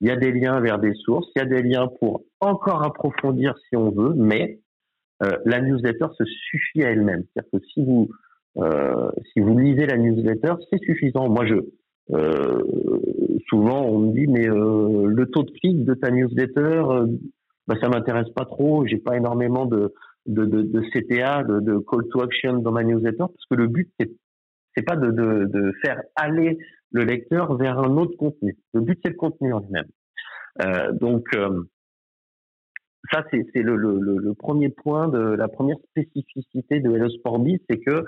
Il 0.00 0.08
y 0.08 0.10
a 0.10 0.16
des 0.16 0.32
liens 0.32 0.60
vers 0.60 0.78
des 0.78 0.94
sources, 0.94 1.28
il 1.36 1.40
y 1.40 1.42
a 1.42 1.48
des 1.48 1.62
liens 1.62 1.88
pour 2.00 2.22
encore 2.40 2.82
approfondir 2.84 3.54
si 3.68 3.76
on 3.76 3.90
veut, 3.90 4.14
mais 4.14 4.60
euh, 5.22 5.30
la 5.44 5.60
newsletter 5.60 6.06
se 6.16 6.24
suffit 6.24 6.82
à 6.84 6.90
elle-même. 6.90 7.24
C'est-à-dire 7.34 7.60
que 7.60 7.66
si 7.66 7.84
vous 7.84 8.08
euh, 8.56 9.10
si 9.32 9.40
vous 9.40 9.56
lisez 9.58 9.86
la 9.86 9.96
newsletter, 9.96 10.54
c'est 10.70 10.82
suffisant. 10.82 11.28
Moi, 11.28 11.46
je 11.46 11.54
euh, 12.12 12.62
souvent 13.48 13.84
on 13.84 13.98
me 14.00 14.12
dit 14.12 14.26
mais 14.26 14.48
euh, 14.48 15.06
le 15.06 15.26
taux 15.26 15.44
de 15.44 15.50
clic 15.52 15.84
de 15.84 15.94
ta 15.94 16.10
newsletter, 16.10 16.60
euh, 16.60 17.06
bah, 17.68 17.76
ça 17.80 17.88
m'intéresse 17.88 18.28
pas 18.30 18.44
trop. 18.44 18.86
J'ai 18.86 18.98
pas 18.98 19.16
énormément 19.16 19.66
de 19.66 19.92
de, 20.26 20.44
de, 20.44 20.62
de 20.62 20.80
CTA, 20.92 21.44
de, 21.44 21.78
call 21.78 22.06
to 22.10 22.20
action 22.22 22.58
dans 22.58 22.72
ma 22.72 22.82
newsletter, 22.82 23.18
parce 23.18 23.46
que 23.50 23.54
le 23.54 23.66
but 23.68 23.88
c'est 23.98 24.10
c'est 24.76 24.84
pas 24.84 24.96
de, 24.96 25.10
de, 25.10 25.72
faire 25.82 26.00
aller 26.14 26.58
le 26.92 27.04
lecteur 27.04 27.56
vers 27.56 27.78
un 27.78 27.96
autre 27.96 28.16
contenu. 28.16 28.56
Le 28.74 28.80
but, 28.80 28.98
c'est 29.02 29.10
le 29.10 29.16
contenu 29.16 29.52
en 29.52 29.60
lui-même. 29.60 29.88
Euh, 30.62 30.92
donc, 30.92 31.26
euh, 31.34 31.62
ça, 33.12 33.24
c'est 33.30 33.62
le, 33.62 33.76
le, 33.76 33.98
le, 33.98 34.34
premier 34.34 34.68
point 34.68 35.08
de 35.08 35.18
la 35.18 35.48
première 35.48 35.78
spécificité 35.90 36.80
de 36.80 36.90
Hello 36.90 37.08
Sport 37.10 37.42
c'est 37.68 37.78
que 37.78 38.04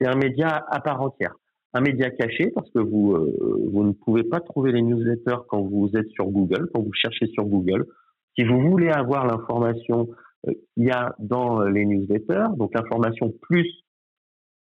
c'est 0.00 0.06
un 0.06 0.16
média 0.16 0.64
à 0.70 0.80
part 0.80 1.02
entière. 1.02 1.34
Un 1.74 1.80
média 1.80 2.10
caché 2.10 2.50
parce 2.54 2.70
que 2.70 2.78
vous, 2.78 3.12
euh, 3.12 3.68
vous 3.72 3.84
ne 3.84 3.92
pouvez 3.92 4.24
pas 4.24 4.40
trouver 4.40 4.72
les 4.72 4.80
newsletters 4.80 5.42
quand 5.48 5.62
vous 5.62 5.90
êtes 5.94 6.08
sur 6.10 6.26
Google, 6.26 6.68
quand 6.72 6.82
vous 6.82 6.92
cherchez 6.94 7.26
sur 7.26 7.44
Google. 7.44 7.84
Si 8.38 8.44
vous 8.44 8.60
voulez 8.60 8.88
avoir 8.88 9.26
l'information 9.26 10.08
qu'il 10.44 10.84
y 10.84 10.90
a 10.90 11.14
dans 11.18 11.62
les 11.62 11.84
newsletters, 11.84 12.56
donc 12.56 12.72
l'information 12.74 13.32
plus 13.42 13.84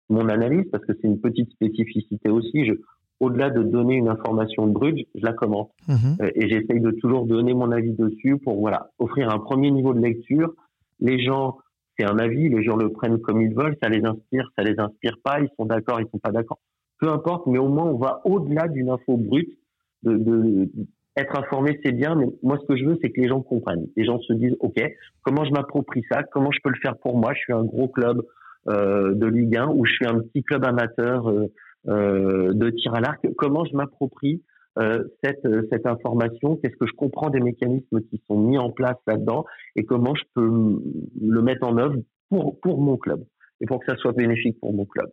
mon 0.10 0.30
analyse, 0.30 0.66
parce 0.72 0.86
que 0.86 0.94
c'est 0.94 1.08
une 1.08 1.20
petite 1.20 1.52
spécificité 1.52 2.30
aussi. 2.30 2.66
Je, 2.66 2.74
au-delà 3.20 3.50
de 3.50 3.64
donner 3.64 3.96
une 3.96 4.10
information 4.10 4.68
brute, 4.68 5.08
je 5.16 5.26
la 5.26 5.34
commente 5.34 5.72
mhm. 5.88 6.18
euh, 6.22 6.30
et 6.36 6.50
j'essaye 6.50 6.82
de 6.82 6.92
toujours 6.92 7.26
donner 7.26 7.54
mon 7.54 7.72
avis 7.72 7.94
dessus 7.94 8.38
pour 8.38 8.60
voilà 8.60 8.90
offrir 9.00 9.30
un 9.30 9.40
premier 9.40 9.72
niveau 9.72 9.94
de 9.94 10.02
lecture. 10.02 10.54
Les 11.00 11.24
gens, 11.24 11.58
c'est 11.98 12.06
un 12.06 12.18
avis, 12.20 12.50
les 12.50 12.64
gens 12.64 12.76
le 12.76 12.90
prennent 12.90 13.20
comme 13.20 13.42
ils 13.42 13.54
veulent, 13.54 13.78
ça 13.82 13.90
les 13.90 14.06
inspire, 14.06 14.50
ça 14.58 14.64
les 14.64 14.80
inspire 14.80 15.18
pas, 15.24 15.40
ils 15.40 15.50
sont 15.58 15.66
d'accord, 15.66 16.00
ils 16.02 16.10
sont 16.12 16.20
pas 16.20 16.32
d'accord, 16.32 16.60
peu 17.00 17.10
importe, 17.10 17.48
mais 17.48 17.58
au 17.58 17.70
moins 17.70 17.86
on 17.86 17.98
va 17.98 18.22
au-delà 18.26 18.68
d'une 18.68 18.90
info 18.90 19.18
brute. 19.18 19.58
De, 20.04 20.18
de, 20.18 20.70
être 21.18 21.38
informé, 21.40 21.80
c'est 21.84 21.94
bien, 21.94 22.16
mais 22.16 22.28
moi 22.44 22.58
ce 22.62 22.68
que 22.68 22.78
je 22.78 22.86
veux, 22.86 22.98
c'est 23.02 23.10
que 23.10 23.22
les 23.22 23.30
gens 23.30 23.42
comprennent. 23.42 23.88
Les 23.96 24.06
gens 24.06 24.20
se 24.20 24.34
disent, 24.34 24.56
ok, 24.60 24.76
comment 25.22 25.46
je 25.46 25.52
m'approprie 25.52 26.04
ça, 26.12 26.24
comment 26.24 26.52
je 26.52 26.60
peux 26.64 26.70
le 26.70 26.80
faire 26.82 26.98
pour 26.98 27.18
moi? 27.18 27.34
Je 27.34 27.40
suis 27.40 27.54
un 27.54 27.64
gros 27.64 27.88
club 27.88 28.22
euh, 28.68 29.14
de 29.14 29.26
Ligue 29.26 29.56
1 29.56 29.68
ou 29.70 29.86
je 29.86 29.94
suis 29.94 30.06
un 30.06 30.20
petit 30.20 30.44
club 30.44 30.66
amateur. 30.66 31.30
Euh, 31.30 31.34
euh, 31.34 31.48
de 31.88 32.70
tir 32.72 32.94
à 32.96 33.00
l'arc, 33.00 33.26
comment 33.38 33.66
je 33.66 33.76
m'approprie 33.76 34.42
euh, 34.78 35.06
cette, 35.24 35.46
euh, 35.46 35.66
cette 35.72 35.86
information, 35.88 36.58
qu'est-ce 36.58 36.76
que 36.76 36.86
je 36.86 36.94
comprends 36.94 37.30
des 37.30 37.40
mécanismes 37.40 38.02
qui 38.02 38.22
sont 38.28 38.38
mis 38.38 38.58
en 38.58 38.72
place 38.72 38.98
là-dedans? 39.08 39.46
Et 39.78 39.86
comment 39.86 40.14
je 40.16 40.24
peux 40.34 40.82
le 41.22 41.42
mettre 41.42 41.66
en 41.66 41.78
œuvre 41.78 41.96
pour, 42.30 42.60
pour 42.60 42.82
mon 42.82 42.98
club 42.98 43.24
et 43.62 43.66
pour 43.66 43.80
que 43.80 43.86
ça 43.86 43.98
soit 43.98 44.12
bénéfique 44.12 44.60
pour 44.60 44.74
mon 44.74 44.86
club? 44.86 45.10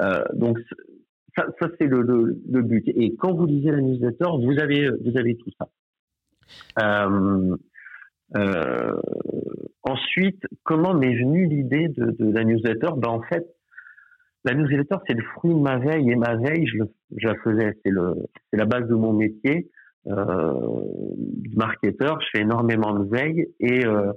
Euh, 0.00 0.24
donc 0.32 0.58
ça, 1.36 1.44
ça 1.60 1.68
c'est 1.78 1.86
le, 1.86 2.00
le, 2.00 2.62
but. 2.62 2.88
Et 2.88 3.14
quand 3.16 3.34
vous 3.34 3.44
lisez 3.44 3.70
la 3.70 3.82
newsletter, 3.82 4.28
vous 4.42 4.58
avez, 4.58 4.88
vous 5.04 5.18
avez 5.18 5.36
tout 5.36 5.50
ça. 5.58 5.68
Euh, 6.80 7.54
euh, 8.36 9.00
ensuite, 9.82 10.42
comment 10.62 10.94
m'est 10.94 11.14
venue 11.14 11.46
l'idée 11.46 11.88
de, 11.88 12.12
de, 12.12 12.32
la 12.32 12.44
newsletter? 12.44 12.88
Ben, 12.96 13.10
En 13.10 13.22
fait, 13.22 13.46
la 14.46 14.54
newsletter, 14.54 14.96
c'est 15.06 15.14
le 15.14 15.24
fruit 15.34 15.52
de 15.52 15.58
ma 15.58 15.78
veille, 15.78 16.10
et 16.10 16.14
ma 16.14 16.36
veille, 16.36 16.66
je, 16.66 16.78
la 17.26 17.34
faisais, 17.36 17.72
c'est 17.84 17.92
la 18.56 18.64
base 18.64 18.88
de 18.88 18.94
mon 18.94 19.12
métier. 19.12 19.68
Euh, 20.06 20.54
marketeur, 21.56 22.20
je 22.20 22.26
fais 22.32 22.42
énormément 22.42 22.94
de 22.94 23.08
veille, 23.08 23.48
et 23.58 23.84
euh, 23.84 24.12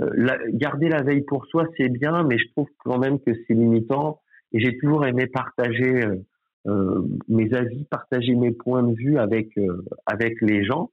euh, 0.00 0.36
garder 0.54 0.88
la 0.88 1.02
veille 1.02 1.22
pour 1.22 1.46
soi, 1.46 1.66
c'est 1.76 1.88
bien, 1.88 2.24
mais 2.24 2.36
je 2.36 2.48
trouve 2.50 2.66
quand 2.78 2.98
même 2.98 3.20
que 3.20 3.30
c'est 3.32 3.54
limitant, 3.54 4.20
et 4.52 4.58
j'ai 4.58 4.76
toujours 4.78 5.06
aimé 5.06 5.26
partager 5.26 6.00
mes 7.28 7.52
avis, 7.54 7.84
partager 7.84 8.34
mes 8.34 8.52
points 8.52 8.82
de 8.82 8.94
vue 8.94 9.18
avec, 9.18 9.50
les 10.40 10.64
gens. 10.64 10.90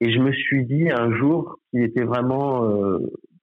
Et 0.00 0.12
je 0.12 0.18
me 0.18 0.32
suis 0.32 0.64
dit 0.64 0.90
un 0.90 1.16
jour 1.16 1.58
qu'il 1.70 1.82
était 1.82 2.04
vraiment 2.04 2.98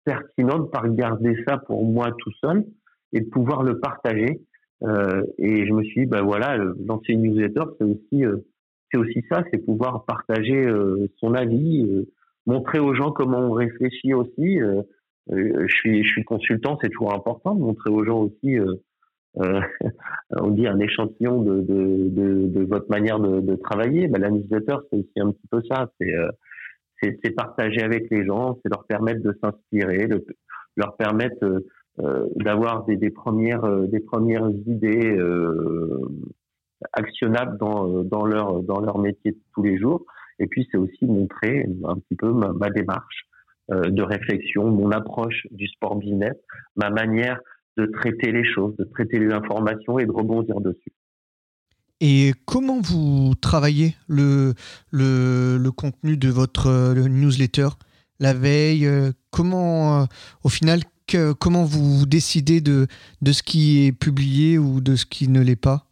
pertinent 0.06 0.60
de 0.60 0.65
pas 0.65 0.80
regarder 0.80 1.38
ça 1.48 1.58
pour 1.58 1.86
moi 1.86 2.12
tout 2.18 2.32
seul 2.42 2.65
et 3.15 3.22
de 3.22 3.29
pouvoir 3.29 3.63
le 3.63 3.79
partager. 3.79 4.41
Euh, 4.84 5.24
et 5.39 5.65
je 5.65 5.74
me 5.74 5.84
suis 5.84 6.01
dit, 6.01 6.05
ben 6.05 6.22
voilà, 6.22 6.57
lancer 6.57 7.13
une 7.13 7.24
newsletter, 7.24 7.63
c'est 7.79 7.86
aussi, 7.86 8.25
euh, 8.25 8.38
aussi 8.95 9.25
ça, 9.29 9.43
c'est 9.51 9.57
pouvoir 9.57 10.05
partager 10.05 10.65
euh, 10.67 11.07
son 11.17 11.34
avis, 11.34 11.84
euh, 11.84 12.03
montrer 12.45 12.79
aux 12.79 12.93
gens 12.93 13.12
comment 13.12 13.39
on 13.39 13.51
réfléchit 13.51 14.13
aussi. 14.13 14.60
je 15.29 15.65
suis, 15.67 16.03
je 16.03 16.10
suis 16.10 16.24
consultant, 16.24 16.77
c'est 16.81 16.89
toujours 16.89 17.13
important 17.13 17.55
de 17.55 17.62
montrer 17.62 17.89
aux 17.89 18.05
gens 18.05 18.19
aussi 18.19 18.60
euh, 19.38 19.60
on 20.31 20.51
dit 20.51 20.67
un 20.67 20.79
échantillon 20.79 21.41
de, 21.41 21.62
de, 21.62 22.48
de, 22.48 22.65
votre 22.65 22.89
manière 22.89 23.19
de, 23.19 23.55
travailler. 23.55 24.07
Ben, 24.07 24.22
la 24.22 24.29
newsletter, 24.29 24.75
c'est 24.89 24.98
aussi 24.98 25.19
un 25.19 25.31
petit 25.31 25.48
peu 25.50 25.62
ça. 25.69 25.89
C'est 26.00 26.13
euh, 26.13 26.29
c'est 27.01 27.36
partager 27.36 27.81
avec 27.84 28.10
les 28.10 28.25
gens, 28.25 28.57
c'est 28.63 28.69
leur 28.69 28.86
permettre 28.86 29.22
de 29.22 29.38
s'inspirer, 29.43 30.07
leur 30.75 30.95
permettre 30.95 31.43
euh, 31.43 31.60
euh 31.60 31.62
d'avoir 31.97 32.85
des, 32.85 33.09
premières 33.09 33.65
des 33.87 34.01
premières 34.01 34.49
idées 34.49 35.17
actionnables 36.93 37.57
dans 37.57 38.03
dans 38.03 38.25
leur 38.25 38.63
dans 38.63 38.81
leur 38.81 38.97
métier 38.97 39.31
de 39.31 39.39
tous 39.53 39.63
les 39.63 39.77
jours. 39.77 40.05
Et 40.39 40.47
puis 40.47 40.67
c'est 40.69 40.77
aussi 40.77 41.05
montrer 41.05 41.65
un 41.85 41.95
petit 41.95 42.15
peu 42.15 42.31
ma, 42.33 42.51
ma 42.51 42.69
démarche 42.69 43.25
de 43.69 44.01
réflexion, 44.01 44.69
mon 44.69 44.91
approche 44.91 45.47
du 45.51 45.67
sport 45.67 45.95
business, 45.95 46.35
ma 46.75 46.89
manière 46.89 47.39
de 47.77 47.85
traiter 47.85 48.31
les 48.31 48.45
choses, 48.45 48.75
de 48.77 48.85
traiter 48.85 49.19
les 49.19 49.31
informations 49.33 49.99
et 49.99 50.05
de 50.05 50.11
rebondir 50.11 50.59
dessus. 50.61 50.93
Et 52.01 52.33
comment 52.45 52.81
vous 52.81 53.33
travaillez 53.39 53.95
le, 54.07 54.53
le, 54.91 55.69
contenu 55.69 56.17
de 56.17 56.29
votre 56.29 56.67
euh, 56.67 57.07
newsletter 57.07 57.69
la 58.19 58.33
veille 58.33 58.85
euh, 58.85 59.11
Comment, 59.31 60.01
euh, 60.01 60.05
au 60.43 60.49
final, 60.49 60.81
que, 61.07 61.33
comment 61.33 61.63
vous 61.63 62.05
décidez 62.05 62.62
de, 62.62 62.88
de 63.21 63.31
ce 63.31 63.43
qui 63.43 63.88
est 63.88 63.91
publié 63.91 64.57
ou 64.57 64.81
de 64.81 64.95
ce 64.95 65.05
qui 65.05 65.27
ne 65.27 65.41
l'est 65.41 65.62
pas? 65.62 65.85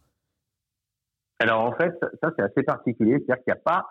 Alors 1.40 1.62
en 1.62 1.72
fait, 1.72 1.92
ça 2.22 2.30
c'est 2.36 2.44
assez 2.44 2.62
particulier, 2.62 3.18
c'est-à-dire 3.18 3.44
qu'il 3.44 3.52
n'y 3.52 3.58
a 3.58 3.62
pas 3.62 3.86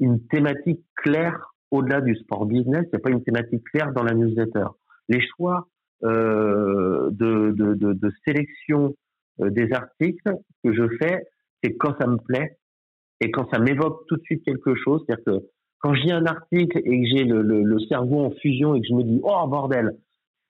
une 0.00 0.26
thématique 0.26 0.80
claire 0.96 1.52
au-delà 1.72 2.00
du 2.00 2.14
sport 2.16 2.46
business, 2.46 2.84
il 2.84 2.96
n'y 2.96 2.96
a 2.96 3.00
pas 3.00 3.10
une 3.10 3.24
thématique 3.24 3.64
claire 3.72 3.92
dans 3.92 4.02
la 4.02 4.14
newsletter. 4.14 4.66
Les 5.08 5.20
choix 5.36 5.66
euh, 6.04 7.10
de, 7.12 7.52
de, 7.52 8.12
sélection 8.26 8.94
euh, 9.40 9.50
des 9.50 9.72
articles 9.72 10.32
que 10.62 10.74
je 10.74 10.82
fais, 11.00 11.24
c'est 11.62 11.76
quand 11.76 11.94
ça 12.00 12.06
me 12.06 12.18
plaît 12.18 12.58
et 13.20 13.30
quand 13.30 13.48
ça 13.52 13.58
m'évoque 13.58 14.06
tout 14.08 14.16
de 14.16 14.22
suite 14.22 14.44
quelque 14.44 14.74
chose. 14.74 15.02
C'est-à-dire 15.06 15.24
que 15.24 15.46
quand 15.78 15.92
lis 15.92 16.12
un 16.12 16.26
article 16.26 16.78
et 16.78 17.02
que 17.02 17.06
j'ai 17.06 17.24
le, 17.24 17.42
le, 17.42 17.78
cerveau 17.88 18.20
en 18.20 18.30
fusion 18.32 18.74
et 18.74 18.80
que 18.80 18.86
je 18.88 18.94
me 18.94 19.02
dis 19.02 19.20
oh 19.22 19.46
bordel, 19.46 19.96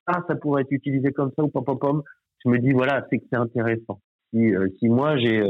ça 0.07 0.25
ça 0.29 0.35
pourrait 0.37 0.63
être 0.63 0.73
utilisé 0.73 1.13
comme 1.13 1.31
ça 1.37 1.45
ou 1.45 1.49
pom 1.49 1.65
pom 1.65 1.79
pom, 1.79 2.03
je 2.45 2.51
me 2.51 2.59
dis 2.59 2.73
voilà 2.73 3.07
c'est 3.11 3.19
que 3.19 3.25
c'est 3.31 3.39
intéressant. 3.39 4.01
Si, 4.31 4.55
euh, 4.55 4.69
si 4.79 4.89
moi 4.89 5.17
j'ai 5.19 5.43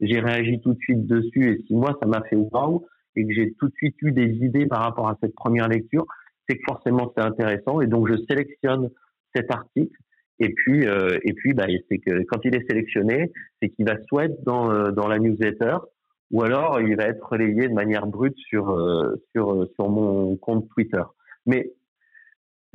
j'ai 0.00 0.20
réagi 0.20 0.60
tout 0.60 0.74
de 0.74 0.78
suite 0.78 1.06
dessus 1.06 1.52
et 1.52 1.62
si 1.66 1.74
moi 1.74 1.96
ça 2.00 2.06
m'a 2.06 2.22
fait 2.22 2.36
waouh 2.36 2.86
et 3.16 3.26
que 3.26 3.32
j'ai 3.32 3.54
tout 3.54 3.68
de 3.68 3.74
suite 3.74 3.96
eu 4.02 4.12
des 4.12 4.30
idées 4.44 4.66
par 4.66 4.82
rapport 4.82 5.08
à 5.08 5.16
cette 5.22 5.34
première 5.34 5.68
lecture, 5.68 6.06
c'est 6.48 6.56
que 6.56 6.62
forcément 6.68 7.12
c'est 7.16 7.22
intéressant 7.22 7.80
et 7.80 7.86
donc 7.86 8.08
je 8.08 8.16
sélectionne 8.28 8.90
cet 9.34 9.50
article. 9.50 9.96
Et 10.38 10.50
puis, 10.50 10.86
euh, 10.86 11.18
et 11.22 11.32
puis, 11.32 11.54
bah, 11.54 11.66
c'est 11.88 11.98
que 11.98 12.22
quand 12.24 12.44
il 12.44 12.54
est 12.54 12.68
sélectionné, 12.68 13.32
c'est 13.60 13.70
qu'il 13.70 13.86
va 13.86 13.96
soit 14.06 14.26
être 14.26 14.42
dans, 14.44 14.70
euh, 14.70 14.90
dans 14.90 15.08
la 15.08 15.18
newsletter, 15.18 15.78
ou 16.30 16.42
alors 16.42 16.80
il 16.80 16.96
va 16.96 17.04
être 17.04 17.26
relayé 17.26 17.68
de 17.68 17.72
manière 17.72 18.06
brute 18.06 18.36
sur, 18.36 18.70
euh, 18.70 19.16
sur, 19.34 19.66
sur 19.74 19.88
mon 19.88 20.36
compte 20.36 20.68
Twitter. 20.70 21.02
Mais 21.46 21.72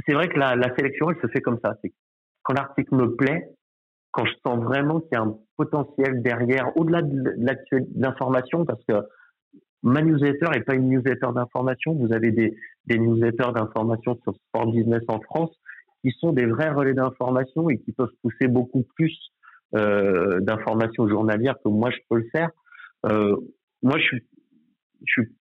c'est 0.05 0.13
vrai 0.13 0.29
que 0.29 0.37
la, 0.37 0.55
la 0.55 0.73
sélection, 0.75 1.09
elle 1.09 1.21
se 1.21 1.27
fait 1.27 1.41
comme 1.41 1.59
ça. 1.63 1.75
C'est 1.83 1.93
quand 2.43 2.53
l'article 2.53 2.95
me 2.95 3.15
plaît, 3.15 3.49
quand 4.11 4.25
je 4.25 4.33
sens 4.45 4.63
vraiment 4.63 4.99
qu'il 4.99 5.13
y 5.13 5.15
a 5.15 5.21
un 5.21 5.37
potentiel 5.57 6.21
derrière, 6.21 6.75
au-delà 6.77 7.01
de 7.01 7.35
l'information, 7.95 8.65
parce 8.65 8.83
que 8.85 8.93
ma 9.83 10.01
newsletter 10.01 10.49
n'est 10.51 10.61
pas 10.61 10.75
une 10.75 10.89
newsletter 10.89 11.27
d'information. 11.33 11.95
Vous 11.95 12.13
avez 12.13 12.31
des, 12.31 12.55
des 12.85 12.99
newsletters 12.99 13.51
d'information 13.53 14.17
sur 14.23 14.35
Sport 14.47 14.71
Business 14.71 15.03
en 15.07 15.19
France 15.21 15.51
qui 16.01 16.11
sont 16.19 16.33
des 16.33 16.45
vrais 16.45 16.71
relais 16.71 16.93
d'information 16.93 17.69
et 17.69 17.77
qui 17.79 17.91
peuvent 17.91 18.11
pousser 18.21 18.47
beaucoup 18.47 18.83
plus 18.95 19.15
euh, 19.75 20.39
d'informations 20.41 21.07
journalières 21.07 21.55
que 21.63 21.69
moi 21.69 21.91
je 21.91 21.97
peux 22.09 22.17
le 22.17 22.27
faire. 22.31 22.49
Euh, 23.05 23.37
moi, 23.81 23.97
je 23.97 24.03
suis, 24.03 24.27
je 25.05 25.11
suis, 25.11 25.31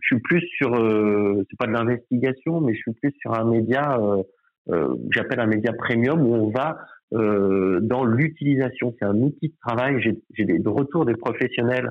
je 0.00 0.06
suis 0.06 0.20
plus 0.20 0.42
sur, 0.56 0.74
euh, 0.74 1.44
c'est 1.48 1.58
pas 1.58 1.66
de 1.66 1.72
l'investigation, 1.72 2.60
mais 2.60 2.74
je 2.74 2.78
suis 2.78 2.92
plus 2.92 3.12
sur 3.20 3.32
un 3.38 3.44
média, 3.44 3.98
euh, 4.00 4.22
euh 4.70 4.94
j'appelle 5.10 5.40
un 5.40 5.46
média 5.46 5.72
premium 5.72 6.20
où 6.22 6.34
on 6.34 6.50
va 6.50 6.78
euh, 7.12 7.80
dans 7.80 8.04
l'utilisation. 8.04 8.94
C'est 8.98 9.04
un 9.04 9.16
outil 9.16 9.48
de 9.48 9.54
travail. 9.64 10.00
J'ai 10.00 10.44
des 10.44 10.60
retours 10.64 11.04
des 11.04 11.14
professionnels 11.14 11.90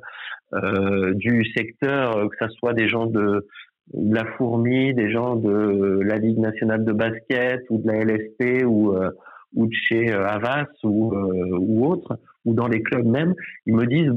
euh, 0.53 1.13
du 1.13 1.45
secteur, 1.55 2.29
que 2.29 2.35
ce 2.39 2.47
soit 2.55 2.73
des 2.73 2.87
gens 2.87 3.05
de 3.05 3.47
la 3.93 4.25
fourmi, 4.37 4.93
des 4.93 5.11
gens 5.11 5.35
de 5.35 5.99
la 6.01 6.17
Ligue 6.17 6.39
nationale 6.39 6.85
de 6.85 6.93
basket 6.93 7.61
ou 7.69 7.79
de 7.79 7.87
la 7.87 8.03
LSP 8.03 8.65
ou 8.65 8.95
ou 9.55 9.67
de 9.67 9.73
chez 9.73 10.11
Havas 10.11 10.67
ou 10.83 11.13
euh, 11.13 11.57
ou 11.59 11.85
autre 11.85 12.17
ou 12.45 12.53
dans 12.53 12.67
les 12.67 12.81
clubs 12.81 13.05
même, 13.05 13.33
ils 13.65 13.75
me 13.75 13.85
disent 13.85 14.11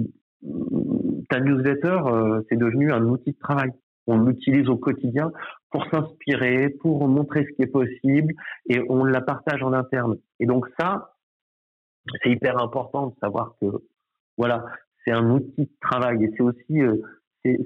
ta 1.28 1.40
newsletter 1.40 1.98
c'est 2.48 2.56
devenu 2.56 2.92
un 2.92 3.04
outil 3.04 3.32
de 3.32 3.38
travail. 3.38 3.70
On 4.06 4.22
l'utilise 4.22 4.68
au 4.68 4.76
quotidien 4.76 5.32
pour 5.70 5.84
s'inspirer, 5.86 6.68
pour 6.80 7.08
montrer 7.08 7.44
ce 7.44 7.56
qui 7.56 7.62
est 7.62 7.72
possible 7.72 8.34
et 8.68 8.80
on 8.88 9.04
la 9.04 9.20
partage 9.20 9.62
en 9.62 9.72
interne. 9.72 10.16
Et 10.38 10.46
donc 10.46 10.66
ça, 10.78 11.16
c'est 12.22 12.30
hyper 12.30 12.62
important 12.62 13.08
de 13.08 13.14
savoir 13.20 13.54
que 13.60 13.66
voilà, 14.38 14.64
c'est 15.04 15.12
un 15.12 15.28
outil 15.30 15.64
de 15.64 15.76
travail 15.80 16.24
et 16.24 16.30
c'est 16.36 16.42
aussi 16.42 16.82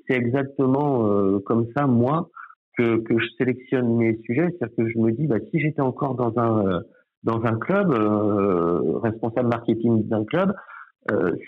c'est 0.08 0.16
exactement 0.16 1.06
euh, 1.06 1.38
comme 1.40 1.66
ça, 1.76 1.86
moi, 1.86 2.30
que, 2.76 2.98
que, 2.98 3.18
je 3.18 3.26
sélectionne 3.38 3.96
mes 3.96 4.18
sujets. 4.24 4.48
C'est-à-dire 4.50 4.76
que 4.76 4.88
je 4.88 4.98
me 4.98 5.12
dis, 5.12 5.26
bah, 5.26 5.38
si 5.50 5.60
j'étais 5.60 5.82
encore 5.82 6.14
dans 6.14 6.36
un, 6.38 6.66
euh, 6.66 6.80
dans 7.22 7.42
un 7.44 7.58
club, 7.58 7.92
euh, 7.92 8.98
responsable 8.98 9.48
marketing 9.48 10.08
d'un 10.08 10.24
club, 10.24 10.54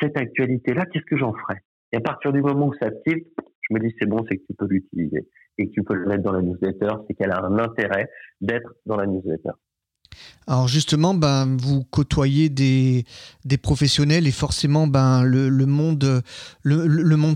cette 0.00 0.16
actualité-là, 0.16 0.87
qu'est-ce 0.87 1.04
que 1.04 1.16
j'en 1.16 1.33
ferais? 1.35 1.62
Et 1.92 1.96
à 1.96 2.00
partir 2.00 2.32
du 2.32 2.40
moment 2.40 2.68
où 2.68 2.75
ça 2.75 2.90
tilt, 3.06 3.26
je 3.62 3.75
me 3.75 3.80
dis, 3.80 3.94
c'est 3.99 4.08
bon, 4.08 4.25
c'est 4.28 4.38
que 4.38 4.42
tu 4.49 4.54
peux 4.54 4.66
l'utiliser 4.66 5.28
et 5.58 5.68
que 5.68 5.72
tu 5.72 5.82
peux 5.82 5.94
le 5.94 6.06
mettre 6.06 6.22
dans 6.22 6.32
la 6.32 6.42
newsletter, 6.42 6.94
c'est 7.06 7.14
qu'elle 7.14 7.30
a 7.30 7.44
un 7.44 7.58
intérêt 7.58 8.08
d'être 8.40 8.75
dans 8.87 8.96
la 8.96 9.06
newsletter. 9.06 9.50
Alors 10.46 10.66
justement, 10.66 11.14
ben, 11.14 11.56
vous 11.56 11.84
côtoyez 11.84 12.49
des, 12.49 13.04
professionnels 13.62 14.26
et 14.26 14.32
forcément 14.32 14.87
ben, 14.87 15.22
le, 15.22 15.66
monde, 15.66 16.22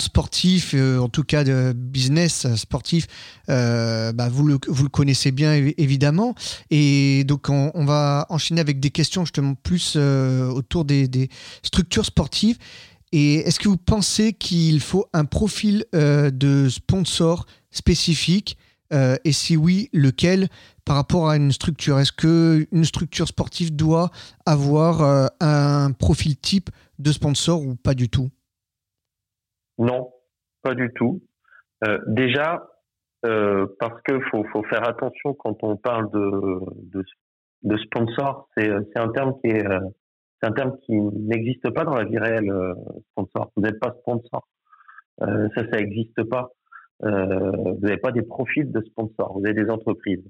sportif, 0.00 0.74
euh, 0.74 0.98
en 0.98 1.08
tout 1.08 1.22
cas 1.22 1.44
de 1.44 1.72
business 1.72 2.54
sportif, 2.56 3.06
euh, 3.48 4.12
ben, 4.12 4.28
vous, 4.28 4.46
le, 4.46 4.58
connaissez 4.58 5.30
bien 5.30 5.52
évidemment. 5.78 6.34
Et 6.70 7.24
donc 7.24 7.48
on, 7.48 7.84
va 7.84 8.26
enchaîner 8.28 8.60
avec 8.60 8.80
des 8.80 8.90
questions 8.90 9.24
justement 9.24 9.54
plus 9.54 9.94
euh, 9.96 10.48
autour 10.48 10.84
des, 10.84 11.28
structures 11.62 12.04
sportives. 12.04 12.58
Et 13.12 13.36
est-ce 13.36 13.60
que 13.60 13.68
vous 13.68 13.76
pensez 13.76 14.32
qu'il 14.32 14.80
faut 14.80 15.06
un 15.12 15.24
profil 15.24 15.84
euh, 15.94 16.30
de 16.30 16.68
sponsor 16.68 17.46
spécifique 17.70 18.58
euh, 18.92 19.16
et 19.24 19.32
si 19.32 19.56
oui, 19.56 19.88
lequel 19.92 20.48
par 20.84 20.96
rapport 20.96 21.28
à 21.28 21.36
une 21.36 21.52
structure? 21.52 21.98
Est-ce 21.98 22.12
qu'une 22.12 22.84
structure 22.84 23.26
sportive 23.28 23.74
doit 23.74 24.10
avoir 24.44 25.02
euh, 25.02 25.26
un 25.40 25.92
profil 25.92 26.36
type 26.36 26.70
de 26.98 27.12
sponsor 27.12 27.62
ou 27.62 27.76
pas 27.76 27.94
du 27.94 28.08
tout? 28.08 28.28
Non, 29.78 30.10
pas 30.62 30.74
du 30.74 30.90
tout. 30.94 31.22
Déjà, 32.06 32.66
parce 33.22 34.00
qu'il 34.06 34.22
faut, 34.30 34.64
faire 34.70 34.88
attention 34.88 35.34
quand 35.34 35.62
on 35.62 35.76
parle 35.76 36.10
de 36.10 37.76
sponsor, 37.76 38.48
c'est 38.56 38.70
un 38.96 39.08
terme 39.10 39.34
qui 39.42 39.50
est, 39.50 39.62
C'est 40.40 40.48
un 40.48 40.52
terme 40.52 40.76
qui 40.84 40.92
n'existe 40.92 41.70
pas 41.70 41.84
dans 41.84 41.94
la 41.94 42.04
vie 42.04 42.18
réelle, 42.18 42.50
euh, 42.50 42.74
sponsor. 43.12 43.50
Vous 43.56 43.62
n'êtes 43.62 43.80
pas 43.80 43.94
sponsor. 44.00 44.46
Euh, 45.22 45.48
ça, 45.54 45.62
ça 45.70 45.78
n'existe 45.78 46.22
pas. 46.24 46.50
Euh, 47.04 47.50
vous 47.52 47.80
n'avez 47.80 47.96
pas 47.96 48.12
des 48.12 48.22
profils 48.22 48.70
de 48.70 48.80
sponsors. 48.82 49.38
Vous 49.38 49.46
avez 49.46 49.54
des 49.54 49.70
entreprises. 49.70 50.24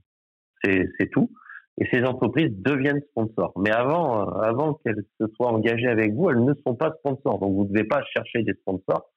C'est 0.65 1.11
tout. 1.13 1.31
Et 1.79 1.87
ces 1.93 2.03
entreprises 2.03 2.51
deviennent 2.51 3.03
sponsors. 3.11 3.53
Mais 3.57 3.71
avant, 3.71 4.31
avant 4.31 4.75
qu'elles 4.75 5.05
se 5.21 5.27
soient 5.37 5.53
engagées 5.53 5.87
avec 5.87 6.13
vous, 6.13 6.29
elles 6.31 6.45
ne 6.45 6.55
sont 6.67 6.75
pas 6.75 6.93
sponsors. 6.99 7.39
Donc 7.39 7.55
vous 7.55 7.65
ne 7.65 7.69
devez 7.69 7.85
pas 7.85 8.03
chercher 8.13 8.43
des 8.43 8.55
sponsors. 8.55 9.13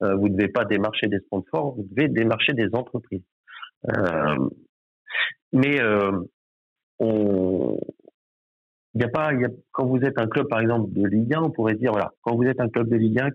Vous 0.00 0.28
ne 0.28 0.34
devez 0.34 0.48
pas 0.48 0.64
démarcher 0.64 1.08
des 1.08 1.18
sponsors. 1.20 1.74
Vous 1.74 1.86
devez 1.90 2.08
démarcher 2.08 2.54
des 2.54 2.68
entreprises. 2.72 3.24
Mais 5.52 5.78
on, 7.00 7.78
il 8.94 8.98
n'y 8.98 9.04
a 9.04 9.08
pas, 9.08 9.32
il 9.32 9.40
y 9.40 9.44
a, 9.44 9.48
quand 9.72 9.86
vous 9.86 9.98
êtes 9.98 10.18
un 10.18 10.26
club, 10.26 10.48
par 10.48 10.60
exemple, 10.60 10.92
de 10.92 11.06
Ligue 11.06 11.34
1, 11.34 11.42
on 11.42 11.50
pourrait 11.50 11.74
dire, 11.74 11.92
voilà, 11.92 12.12
quand 12.22 12.36
vous 12.36 12.44
êtes 12.44 12.60
un 12.60 12.68
club 12.68 12.88
de 12.88 12.96
Ligue 12.96 13.20
1, 13.20 13.30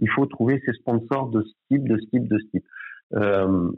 il 0.00 0.10
faut 0.10 0.26
trouver 0.26 0.62
ses 0.64 0.72
sponsors 0.72 1.30
de 1.30 1.42
ce 1.42 1.52
type, 1.68 1.88
de 1.88 1.98
ce 1.98 2.06
type, 2.10 2.28
de 2.28 2.38
ce 2.38 2.46
type. 2.52 2.64
Euh, 3.14 3.70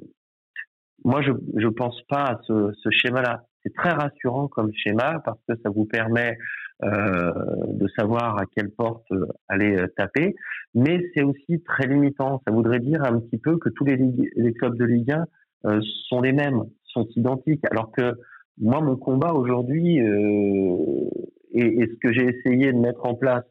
moi, 1.05 1.23
je 1.23 1.33
ne 1.33 1.69
pense 1.71 2.01
pas 2.09 2.25
à 2.25 2.41
ce, 2.47 2.73
ce 2.75 2.91
schéma-là. 2.91 3.45
C'est 3.62 3.75
très 3.75 3.91
rassurant 3.91 4.49
comme 4.49 4.73
schéma 4.75 5.21
parce 5.25 5.39
que 5.49 5.55
ça 5.62 5.71
vous 5.71 5.85
permet 5.85 6.37
euh, 6.85 7.33
de 7.69 7.87
savoir 7.97 8.39
à 8.39 8.45
quelle 8.47 8.71
porte 8.71 9.07
euh, 9.12 9.27
aller 9.49 9.77
euh, 9.77 9.87
taper, 9.97 10.35
mais 10.75 11.01
c'est 11.15 11.23
aussi 11.23 11.62
très 11.62 11.87
limitant. 11.87 12.43
Ça 12.45 12.53
voudrait 12.53 12.81
dire 12.81 13.05
un 13.05 13.21
petit 13.21 13.39
peu 13.39 13.57
que 13.59 13.69
tous 13.69 13.85
les, 13.85 13.97
les 14.35 14.53
clubs 14.53 14.77
de 14.77 14.85
Ligue 14.85 15.12
1 15.12 15.25
euh, 15.67 15.81
sont 16.09 16.21
les 16.21 16.33
mêmes, 16.33 16.65
sont 16.85 17.07
identiques, 17.15 17.65
alors 17.71 17.93
que 17.93 18.15
moi, 18.62 18.81
mon 18.81 18.97
combat 18.97 19.33
aujourd'hui, 19.33 20.00
euh, 20.00 21.11
et, 21.52 21.85
ce 21.87 21.97
que 22.00 22.12
j'ai 22.12 22.28
essayé 22.28 22.73
de 22.73 22.78
mettre 22.78 23.04
en 23.04 23.14
place 23.14 23.45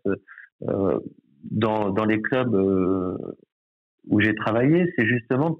euh, 0.68 1.00
dans, 1.44 1.90
dans 1.90 2.06
les 2.06 2.22
clubs 2.22 2.56
euh, 2.56 3.18
où 4.08 4.22
j'ai 4.22 4.34
travaillé, 4.34 4.92
c'est 4.96 5.06
justement 5.06 5.60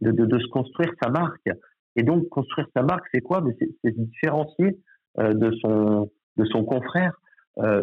de, 0.00 0.10
de, 0.10 0.38
se 0.38 0.46
construire 0.48 0.92
sa 1.00 1.08
marque. 1.08 1.48
Et 1.94 2.02
donc, 2.02 2.28
construire 2.30 2.66
sa 2.74 2.82
marque, 2.82 3.04
c'est 3.14 3.20
quoi? 3.20 3.44
C'est 3.60 3.94
se 3.94 4.00
différencier 4.00 4.78
de 5.18 5.50
son 5.60 6.10
de 6.36 6.44
son 6.46 6.64
confrère, 6.64 7.12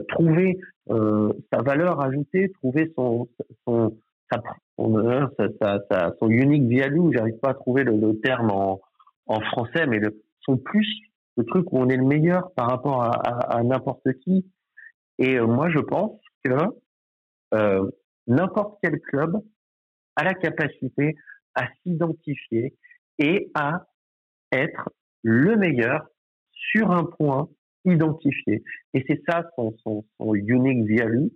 trouver 0.10 0.60
sa 0.88 1.62
valeur 1.62 2.02
ajoutée, 2.02 2.50
trouver 2.62 2.92
son 2.98 3.28
son 3.68 3.98
sa, 4.32 4.42
son, 4.78 5.44
sa, 5.92 6.14
unique 6.28 6.72
value. 6.72 7.12
J'arrive 7.14 7.38
pas 7.40 7.50
à 7.50 7.54
trouver 7.54 7.84
le, 7.84 7.98
le 7.98 8.20
terme 8.22 8.50
en, 8.52 8.80
en 9.28 9.42
français, 9.42 9.86
mais 9.88 10.00
le, 10.00 10.22
plus 10.56 10.88
le 11.36 11.46
truc 11.46 11.72
où 11.72 11.78
on 11.78 11.90
est 11.90 11.98
le 11.98 12.06
meilleur 12.06 12.52
par 12.54 12.70
rapport 12.70 13.04
à, 13.04 13.62
n'importe 13.64 14.12
qui. 14.24 14.46
Et 15.20 15.38
euh, 15.38 15.46
moi, 15.46 15.70
je 15.70 15.80
pense 15.80 16.20
que 16.44 16.52
euh, 17.54 17.90
n'importe 18.28 18.80
quel 18.82 19.00
club 19.02 19.38
a 20.16 20.24
la 20.24 20.34
capacité 20.34 21.16
à 21.56 21.68
s'identifier 21.84 22.76
et 23.20 23.52
à 23.54 23.88
être 24.52 24.90
le 25.24 25.56
meilleur 25.58 26.08
sur 26.52 26.92
un 26.92 27.04
point 27.04 27.50
identifié. 27.86 28.64
Et 28.94 29.06
c'est 29.08 29.22
ça 29.28 29.50
son, 29.56 29.74
unique 30.34 31.00
value. 31.00 31.28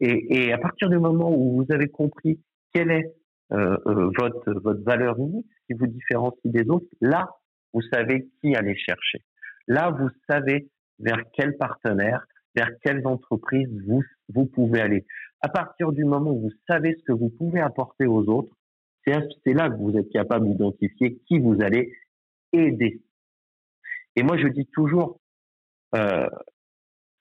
Et, 0.00 0.52
à 0.52 0.58
partir 0.58 0.88
du 0.88 0.98
moment 0.98 1.30
où 1.30 1.56
vous 1.56 1.72
avez 1.72 1.88
compris 1.88 2.40
quelle 2.72 2.90
est 2.92 3.12
euh, 3.52 3.76
votre, 4.18 4.52
votre 4.60 4.82
valeur 4.82 5.18
unique, 5.18 5.48
qui 5.66 5.74
vous 5.74 5.86
différencie 5.86 6.52
des 6.52 6.68
autres, 6.68 6.86
là, 7.00 7.28
vous 7.72 7.82
savez 7.92 8.28
qui 8.40 8.54
aller 8.54 8.76
chercher. 8.76 9.22
Là, 9.66 9.90
vous 9.90 10.08
savez 10.28 10.68
vers 10.98 11.22
quel 11.34 11.56
partenaire, 11.56 12.26
vers 12.54 12.70
quelles 12.82 13.06
entreprises 13.06 13.68
vous, 13.86 14.02
vous 14.28 14.46
pouvez 14.46 14.80
aller. 14.80 15.06
À 15.40 15.48
partir 15.48 15.92
du 15.92 16.04
moment 16.04 16.32
où 16.32 16.40
vous 16.40 16.52
savez 16.68 16.96
ce 16.98 17.04
que 17.04 17.12
vous 17.12 17.30
pouvez 17.30 17.60
apporter 17.60 18.06
aux 18.06 18.28
autres, 18.28 18.54
c'est 19.06 19.54
là 19.54 19.70
que 19.70 19.76
vous 19.76 19.96
êtes 19.96 20.10
capable 20.10 20.48
d'identifier 20.48 21.18
qui 21.26 21.38
vous 21.38 21.62
allez 21.62 21.92
aider. 22.52 23.00
Et 24.16 24.22
moi, 24.22 24.36
je 24.36 24.48
dis 24.48 24.66
toujours, 24.66 25.20
euh, 25.94 26.28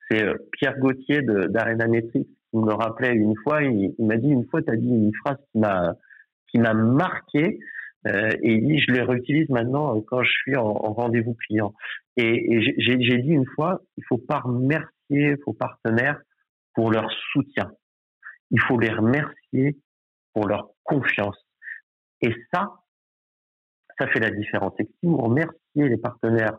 c'est 0.09 0.23
euh, 0.23 0.35
Pierre 0.53 0.77
Gauthier 0.79 1.21
d'Arena 1.21 1.87
Metrics 1.87 2.27
qui 2.49 2.57
me 2.57 2.73
rappelait 2.73 3.13
une 3.13 3.35
fois, 3.43 3.61
il, 3.63 3.95
il 3.97 4.05
m'a 4.05 4.17
dit 4.17 4.29
une 4.29 4.45
fois, 4.47 4.61
tu 4.61 4.71
as 4.71 4.75
dit 4.75 4.89
une 4.89 5.13
phrase 5.15 5.37
qui 5.51 5.59
m'a 5.59 5.95
qui 6.47 6.59
m'a 6.59 6.73
marqué, 6.73 7.59
euh, 8.07 8.29
et 8.41 8.79
je 8.79 8.91
les 8.91 9.01
réutilise 9.01 9.49
maintenant 9.49 9.97
euh, 9.97 10.01
quand 10.07 10.23
je 10.23 10.31
suis 10.31 10.55
en, 10.55 10.65
en 10.65 10.93
rendez-vous 10.93 11.35
client. 11.35 11.73
Et, 12.15 12.53
et 12.53 12.75
j'ai 12.77 13.17
dit 13.17 13.29
une 13.29 13.45
fois, 13.45 13.81
il 13.97 14.03
faut 14.05 14.17
pas 14.17 14.39
remercier 14.39 15.35
vos 15.45 15.53
partenaires 15.53 16.19
pour 16.73 16.91
leur 16.91 17.11
soutien. 17.31 17.71
Il 18.51 18.61
faut 18.61 18.79
les 18.79 18.89
remercier 18.89 19.77
pour 20.33 20.47
leur 20.47 20.69
confiance. 20.83 21.37
Et 22.21 22.33
ça, 22.53 22.71
ça 23.99 24.07
fait 24.07 24.19
la 24.19 24.31
différence. 24.31 24.73
Et 24.79 24.85
si 24.85 25.07
vous 25.07 25.17
remerciez 25.17 25.57
les 25.75 25.97
partenaires 25.97 26.57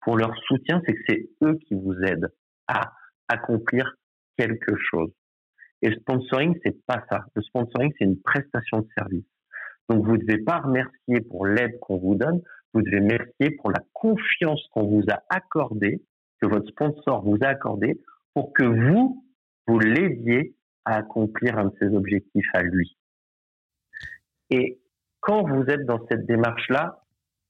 pour 0.00 0.16
leur 0.16 0.34
soutien, 0.46 0.80
c'est 0.86 0.94
que 0.94 1.00
c'est 1.08 1.28
eux 1.44 1.58
qui 1.66 1.74
vous 1.74 1.94
aident 2.02 2.32
à 2.66 2.92
accomplir 3.28 3.94
quelque 4.36 4.74
chose. 4.76 5.10
Et 5.82 5.90
le 5.90 5.96
sponsoring, 6.00 6.58
c'est 6.64 6.84
pas 6.86 7.04
ça. 7.10 7.24
Le 7.34 7.42
sponsoring, 7.42 7.92
c'est 7.98 8.04
une 8.04 8.20
prestation 8.20 8.80
de 8.80 8.88
service. 8.96 9.24
Donc, 9.88 10.04
vous 10.04 10.16
ne 10.16 10.22
devez 10.22 10.38
pas 10.38 10.58
remercier 10.58 11.20
pour 11.28 11.46
l'aide 11.46 11.78
qu'on 11.80 11.98
vous 11.98 12.14
donne, 12.14 12.42
vous 12.74 12.82
devez 12.82 12.98
remercier 12.98 13.50
pour 13.58 13.70
la 13.70 13.80
confiance 13.92 14.62
qu'on 14.72 14.86
vous 14.86 15.04
a 15.10 15.22
accordée, 15.30 16.02
que 16.40 16.46
votre 16.46 16.68
sponsor 16.68 17.24
vous 17.24 17.38
a 17.42 17.48
accordée, 17.48 18.00
pour 18.34 18.52
que 18.52 18.64
vous, 18.64 19.24
vous 19.66 19.78
l'aidiez 19.78 20.54
à 20.84 20.96
accomplir 20.96 21.58
un 21.58 21.66
de 21.66 21.74
ses 21.78 21.94
objectifs 21.94 22.48
à 22.54 22.62
lui. 22.62 22.96
Et 24.50 24.78
quand 25.20 25.42
vous 25.42 25.64
êtes 25.64 25.84
dans 25.84 26.06
cette 26.08 26.26
démarche-là, 26.26 27.02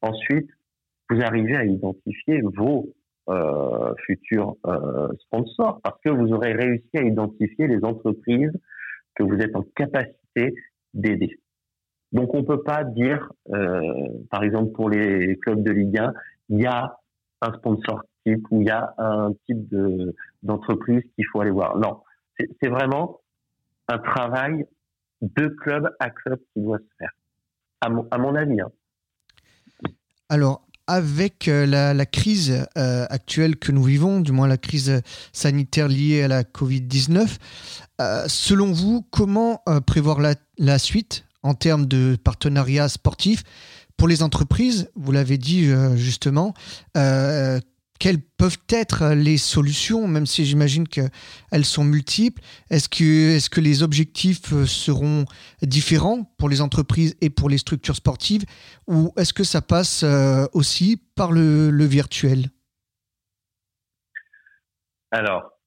ensuite, 0.03 0.51
vous 1.11 1.21
arrivez 1.23 1.57
à 1.57 1.65
identifier 1.65 2.41
vos 2.43 2.95
euh, 3.29 3.95
futurs 4.07 4.57
euh, 4.67 5.09
sponsors 5.21 5.81
parce 5.83 6.01
que 6.03 6.11
vous 6.11 6.33
aurez 6.33 6.53
réussi 6.53 6.97
à 6.97 7.03
identifier 7.03 7.67
les 7.67 7.85
entreprises 7.85 8.53
que 9.15 9.23
vous 9.23 9.37
êtes 9.37 9.55
en 9.55 9.63
capacité 9.75 10.55
d'aider. 10.95 11.39
Donc 12.13 12.35
on 12.35 12.43
peut 12.43 12.63
pas 12.63 12.85
dire, 12.85 13.31
euh, 13.53 13.81
par 14.31 14.43
exemple 14.43 14.73
pour 14.73 14.89
les 14.89 15.37
clubs 15.39 15.63
de 15.63 15.71
Ligue 15.71 15.99
1, 15.99 16.13
il 16.51 16.63
y 16.63 16.67
a 16.67 16.97
un 17.43 17.53
sponsor 17.55 18.03
type 18.25 18.47
ou 18.51 18.63
il 18.63 18.67
y 18.67 18.71
a 18.71 18.95
un 18.99 19.33
type 19.47 19.69
de 19.69 20.15
d'entreprise 20.43 21.03
qu'il 21.15 21.27
faut 21.27 21.41
aller 21.41 21.51
voir. 21.51 21.77
Non, 21.79 22.01
c'est 22.39 22.69
vraiment 22.69 23.21
un 23.89 23.99
travail 23.99 24.67
de 25.23 25.49
club 25.49 25.91
à 25.99 26.11
club 26.11 26.39
qui 26.53 26.63
doit 26.63 26.79
se 26.79 26.97
faire, 26.99 27.13
à 27.81 28.19
mon, 28.19 28.35
avis. 28.35 28.61
Hein. 28.61 28.71
Alors, 30.29 30.67
avec 30.87 31.49
euh, 31.49 31.67
la, 31.67 32.07
crise 32.07 32.67
euh, 32.77 33.07
actuelle 33.11 33.57
que 33.57 33.73
nous 33.73 33.83
vivons, 33.83 34.21
du 34.21 34.33
moins 34.33 34.47
la 34.47 34.57
crise 34.57 35.03
sanitaire 35.33 35.89
liée 35.89 36.23
à 36.23 36.29
la 36.29 36.43
Covid-19, 36.45 37.39
euh, 38.01 38.25
selon 38.29 38.73
vous, 38.73 39.05
comment 39.11 39.63
prévoir 39.87 40.21
la 40.59 40.79
suite 40.79 41.28
en 41.43 41.55
termes 41.55 41.87
de 41.87 42.17
partenariat 42.23 42.89
sportif. 42.89 43.43
Pour 43.97 44.09
les 44.09 44.23
entreprises 44.23 44.91
Vous 44.95 45.13
l'avez 45.13 45.39
dit 45.39 45.67
euh, 45.67 45.97
justement. 45.97 46.55
Euh, 46.97 47.61
quelles 47.99 48.21
peuvent 48.21 48.59
être 48.69 49.09
les 49.09 49.39
solutions, 49.39 50.07
même 50.07 50.25
si 50.25 50.47
j'imagine 50.47 50.87
qu'elles 50.87 51.65
sont 51.65 51.83
multiples? 51.83 52.41
Est-ce 52.71 52.89
que, 52.89 53.37
est 53.37 53.49
que 53.49 53.61
les 53.61 53.83
objectifs 53.83 54.53
euh, 54.53 54.67
seront 54.67 55.25
différents 55.63 56.33
pour 56.39 56.49
les 56.49 56.61
entreprises 56.61 57.17
et 57.21 57.29
pour 57.29 57.49
les 57.49 57.59
structures 57.59 57.97
sportives? 57.97 58.45
Ou 58.87 59.13
est-ce 59.17 59.33
que 59.33 59.43
ça 59.43 59.63
passe 59.63 60.05
aussi 60.53 61.03
par 61.17 61.33
le, 61.33 61.71
le 61.71 61.85
virtuel? 61.87 62.51
Alors, 65.11 65.58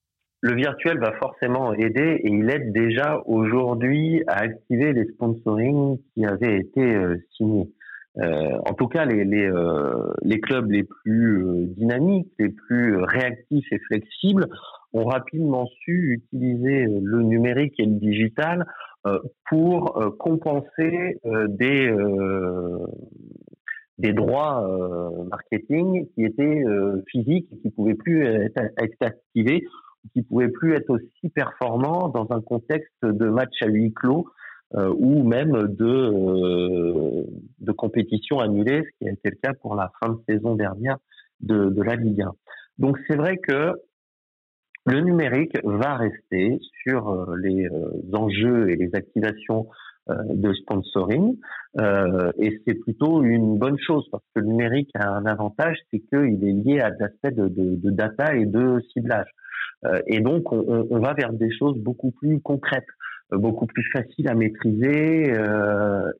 le 0.41 0.55
virtuel 0.55 0.97
va 0.97 1.13
forcément 1.13 1.73
aider 1.73 2.19
et 2.23 2.29
il 2.29 2.49
aide 2.49 2.73
déjà 2.73 3.21
aujourd'hui 3.25 4.23
à 4.27 4.39
activer 4.39 4.91
les 4.91 5.05
sponsorings 5.13 5.99
qui 6.13 6.25
avaient 6.25 6.57
été 6.57 6.81
euh, 6.81 7.17
signés. 7.37 7.69
Euh, 8.17 8.57
en 8.65 8.73
tout 8.73 8.87
cas, 8.87 9.05
les, 9.05 9.23
euh, 9.45 10.13
clubs 10.41 10.69
les 10.69 10.83
plus 10.83 11.67
dynamiques, 11.77 12.31
les 12.39 12.49
plus 12.49 12.97
réactifs 12.97 13.71
et 13.71 13.79
flexibles 13.87 14.47
ont 14.93 15.05
rapidement 15.05 15.67
su 15.83 16.19
utiliser 16.19 16.87
le 16.87 17.21
numérique 17.21 17.75
et 17.79 17.85
le 17.85 17.93
digital 17.93 18.65
pour 19.49 20.15
compenser 20.19 21.17
des 21.47 21.93
droits 24.13 24.67
marketing 25.29 26.07
qui 26.13 26.25
étaient 26.25 26.63
physiques 27.07 27.47
et 27.53 27.57
qui 27.59 27.69
pouvaient 27.69 27.95
plus 27.95 28.25
être 28.25 28.59
activés 28.99 29.63
qui 30.13 30.23
pouvaient 30.23 30.49
plus 30.49 30.73
être 30.73 30.89
aussi 30.89 31.29
performants 31.33 32.09
dans 32.09 32.27
un 32.31 32.41
contexte 32.41 33.03
de 33.03 33.27
match 33.27 33.53
à 33.61 33.67
huis 33.67 33.93
clos 33.93 34.27
euh, 34.75 34.93
ou 34.97 35.23
même 35.23 35.51
de, 35.51 35.85
euh, 35.85 37.23
de 37.59 37.71
compétition 37.71 38.39
annulée, 38.39 38.83
ce 38.83 38.97
qui 38.99 39.09
a 39.09 39.11
été 39.11 39.29
le 39.29 39.37
cas 39.41 39.53
pour 39.53 39.75
la 39.75 39.91
fin 39.99 40.13
de 40.13 40.19
saison 40.27 40.55
dernière 40.55 40.97
de, 41.41 41.69
de 41.69 41.81
la 41.81 41.95
Ligue 41.95 42.21
1. 42.21 42.31
Donc 42.77 42.97
c'est 43.07 43.17
vrai 43.17 43.37
que 43.37 43.73
le 44.85 45.01
numérique 45.01 45.57
va 45.63 45.95
rester 45.95 46.59
sur 46.83 47.09
euh, 47.09 47.35
les 47.37 47.67
euh, 47.67 47.91
enjeux 48.13 48.69
et 48.71 48.75
les 48.75 48.89
activations 48.93 49.67
euh, 50.09 50.15
de 50.33 50.53
sponsoring 50.53 51.37
et 52.39 52.61
c'est 52.67 52.73
plutôt 52.73 53.23
une 53.23 53.57
bonne 53.57 53.77
chose 53.79 54.05
parce 54.11 54.23
que 54.35 54.41
le 54.41 54.47
numérique 54.47 54.89
a 54.95 55.07
un 55.07 55.25
avantage, 55.25 55.77
c'est 55.89 55.99
qu'il 55.99 56.43
est 56.43 56.51
lié 56.51 56.81
à 56.81 56.89
l'aspect 56.89 57.31
de, 57.31 57.47
de, 57.47 57.89
data 57.91 58.35
et 58.35 58.45
de 58.45 58.81
ciblage. 58.91 59.29
Et 60.05 60.19
donc 60.19 60.51
on, 60.51 60.99
va 60.99 61.13
vers 61.13 61.33
des 61.33 61.51
choses 61.57 61.77
beaucoup 61.77 62.11
plus 62.11 62.39
concrètes, 62.39 62.85
beaucoup 63.31 63.65
plus 63.65 63.83
faciles 63.91 64.27
à 64.27 64.35
maîtriser 64.35 65.33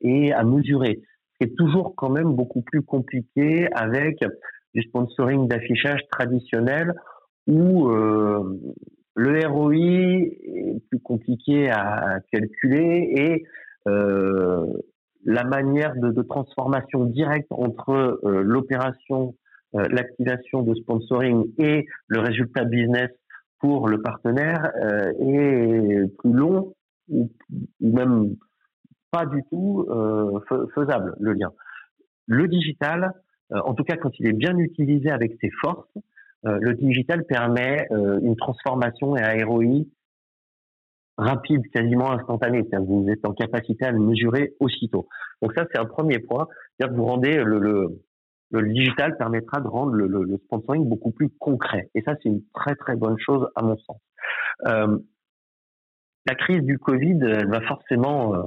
et 0.00 0.32
à 0.32 0.42
mesurer. 0.42 1.00
C'est 1.40 1.54
toujours 1.54 1.94
quand 1.96 2.10
même 2.10 2.34
beaucoup 2.34 2.62
plus 2.62 2.82
compliqué 2.82 3.68
avec 3.72 4.18
du 4.74 4.82
sponsoring 4.82 5.48
d'affichage 5.48 6.00
traditionnel 6.10 6.92
où 7.46 7.88
euh, 7.88 8.60
le 9.14 9.46
ROI 9.46 9.74
est 9.74 10.80
plus 10.88 11.00
compliqué 11.00 11.70
à, 11.70 12.18
calculer 12.32 13.12
et 13.16 13.44
euh, 13.88 14.66
la 15.24 15.44
manière 15.44 15.94
de, 15.96 16.22
transformation 16.22 17.04
directe 17.04 17.50
entre 17.50 18.20
euh, 18.24 18.42
l'opération, 18.42 19.34
euh, 19.74 19.84
l'activation 19.90 20.62
de 20.62 20.74
sponsoring 20.74 21.52
et 21.58 21.86
le 22.08 22.20
résultat 22.20 22.64
business 22.64 23.10
pour 23.62 23.88
le 23.88 24.02
partenaire 24.02 24.70
euh, 24.84 25.12
est 25.18 26.16
plus 26.18 26.32
long 26.32 26.74
ou, 27.08 27.30
même 27.80 28.36
pas 29.10 29.24
du 29.26 29.42
tout 29.50 29.86
faisable 30.74 31.14
le 31.20 31.34
lien. 31.34 31.52
Le 32.26 32.48
digital, 32.48 33.12
en 33.50 33.74
tout 33.74 33.84
cas 33.84 33.96
quand 33.96 34.10
il 34.18 34.26
est 34.26 34.32
bien 34.32 34.56
utilisé 34.56 35.10
avec 35.10 35.36
ses 35.40 35.50
forces, 35.60 35.86
euh, 36.44 36.58
le 36.60 36.74
digital 36.74 37.24
permet 37.24 37.86
euh, 37.92 38.18
une 38.20 38.36
transformation 38.36 39.16
et 39.16 39.22
un 39.22 39.46
ROI 39.46 39.84
rapide, 41.16 41.62
quasiment 41.70 42.10
instantané. 42.10 42.66
vous 42.80 43.06
êtes 43.08 43.24
en 43.24 43.32
capacité 43.32 43.84
à 43.84 43.92
le 43.92 44.00
mesurer 44.00 44.54
aussitôt. 44.58 45.08
Donc 45.40 45.52
ça, 45.54 45.66
c'est 45.70 45.78
un 45.78 45.84
premier 45.84 46.18
point. 46.18 46.48
C'est-à-dire 46.76 46.94
que 46.94 47.00
vous 47.00 47.06
rendez 47.06 47.36
le, 47.44 48.00
le, 48.52 48.72
digital 48.72 49.16
permettra 49.16 49.60
de 49.60 49.68
rendre 49.68 49.92
le, 49.92 50.38
sponsoring 50.44 50.88
beaucoup 50.88 51.10
plus 51.10 51.30
concret. 51.38 51.90
Et 51.94 52.02
ça, 52.02 52.14
c'est 52.22 52.28
une 52.28 52.42
très 52.54 52.74
très 52.74 52.96
bonne 52.96 53.18
chose 53.18 53.48
à 53.56 53.62
mon 53.62 53.76
sens. 53.78 54.00
Euh, 54.66 54.98
la 56.26 56.34
crise 56.34 56.62
du 56.62 56.78
Covid, 56.78 57.18
elle 57.22 57.48
va 57.48 57.60
forcément, 57.62 58.34
euh, 58.34 58.42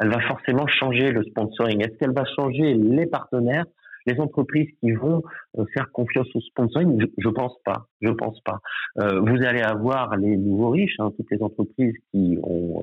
elle 0.00 0.08
va 0.08 0.20
forcément 0.20 0.66
changer 0.66 1.12
le 1.12 1.22
sponsoring. 1.24 1.80
Est-ce 1.80 1.96
qu'elle 1.98 2.14
va 2.14 2.24
changer 2.24 2.74
les 2.74 3.06
partenaires 3.06 3.66
les 4.06 4.18
entreprises 4.18 4.70
qui 4.80 4.92
vont 4.92 5.22
euh, 5.58 5.66
faire 5.74 5.92
confiance 5.92 6.26
au 6.34 6.40
sponsoring, 6.40 6.98
je, 6.98 7.06
je 7.18 7.28
pense 7.28 7.54
pas. 7.66 7.86
Je 8.00 8.10
pense 8.10 8.40
pas. 8.40 8.58
Vous 8.96 9.44
allez 9.44 9.60
avoir 9.60 10.16
les 10.16 10.38
nouveaux 10.38 10.70
riches, 10.70 10.96
hein, 11.00 11.10
toutes 11.14 11.30
les 11.30 11.42
entreprises 11.42 11.94
qui 12.10 12.38
ont 12.42 12.82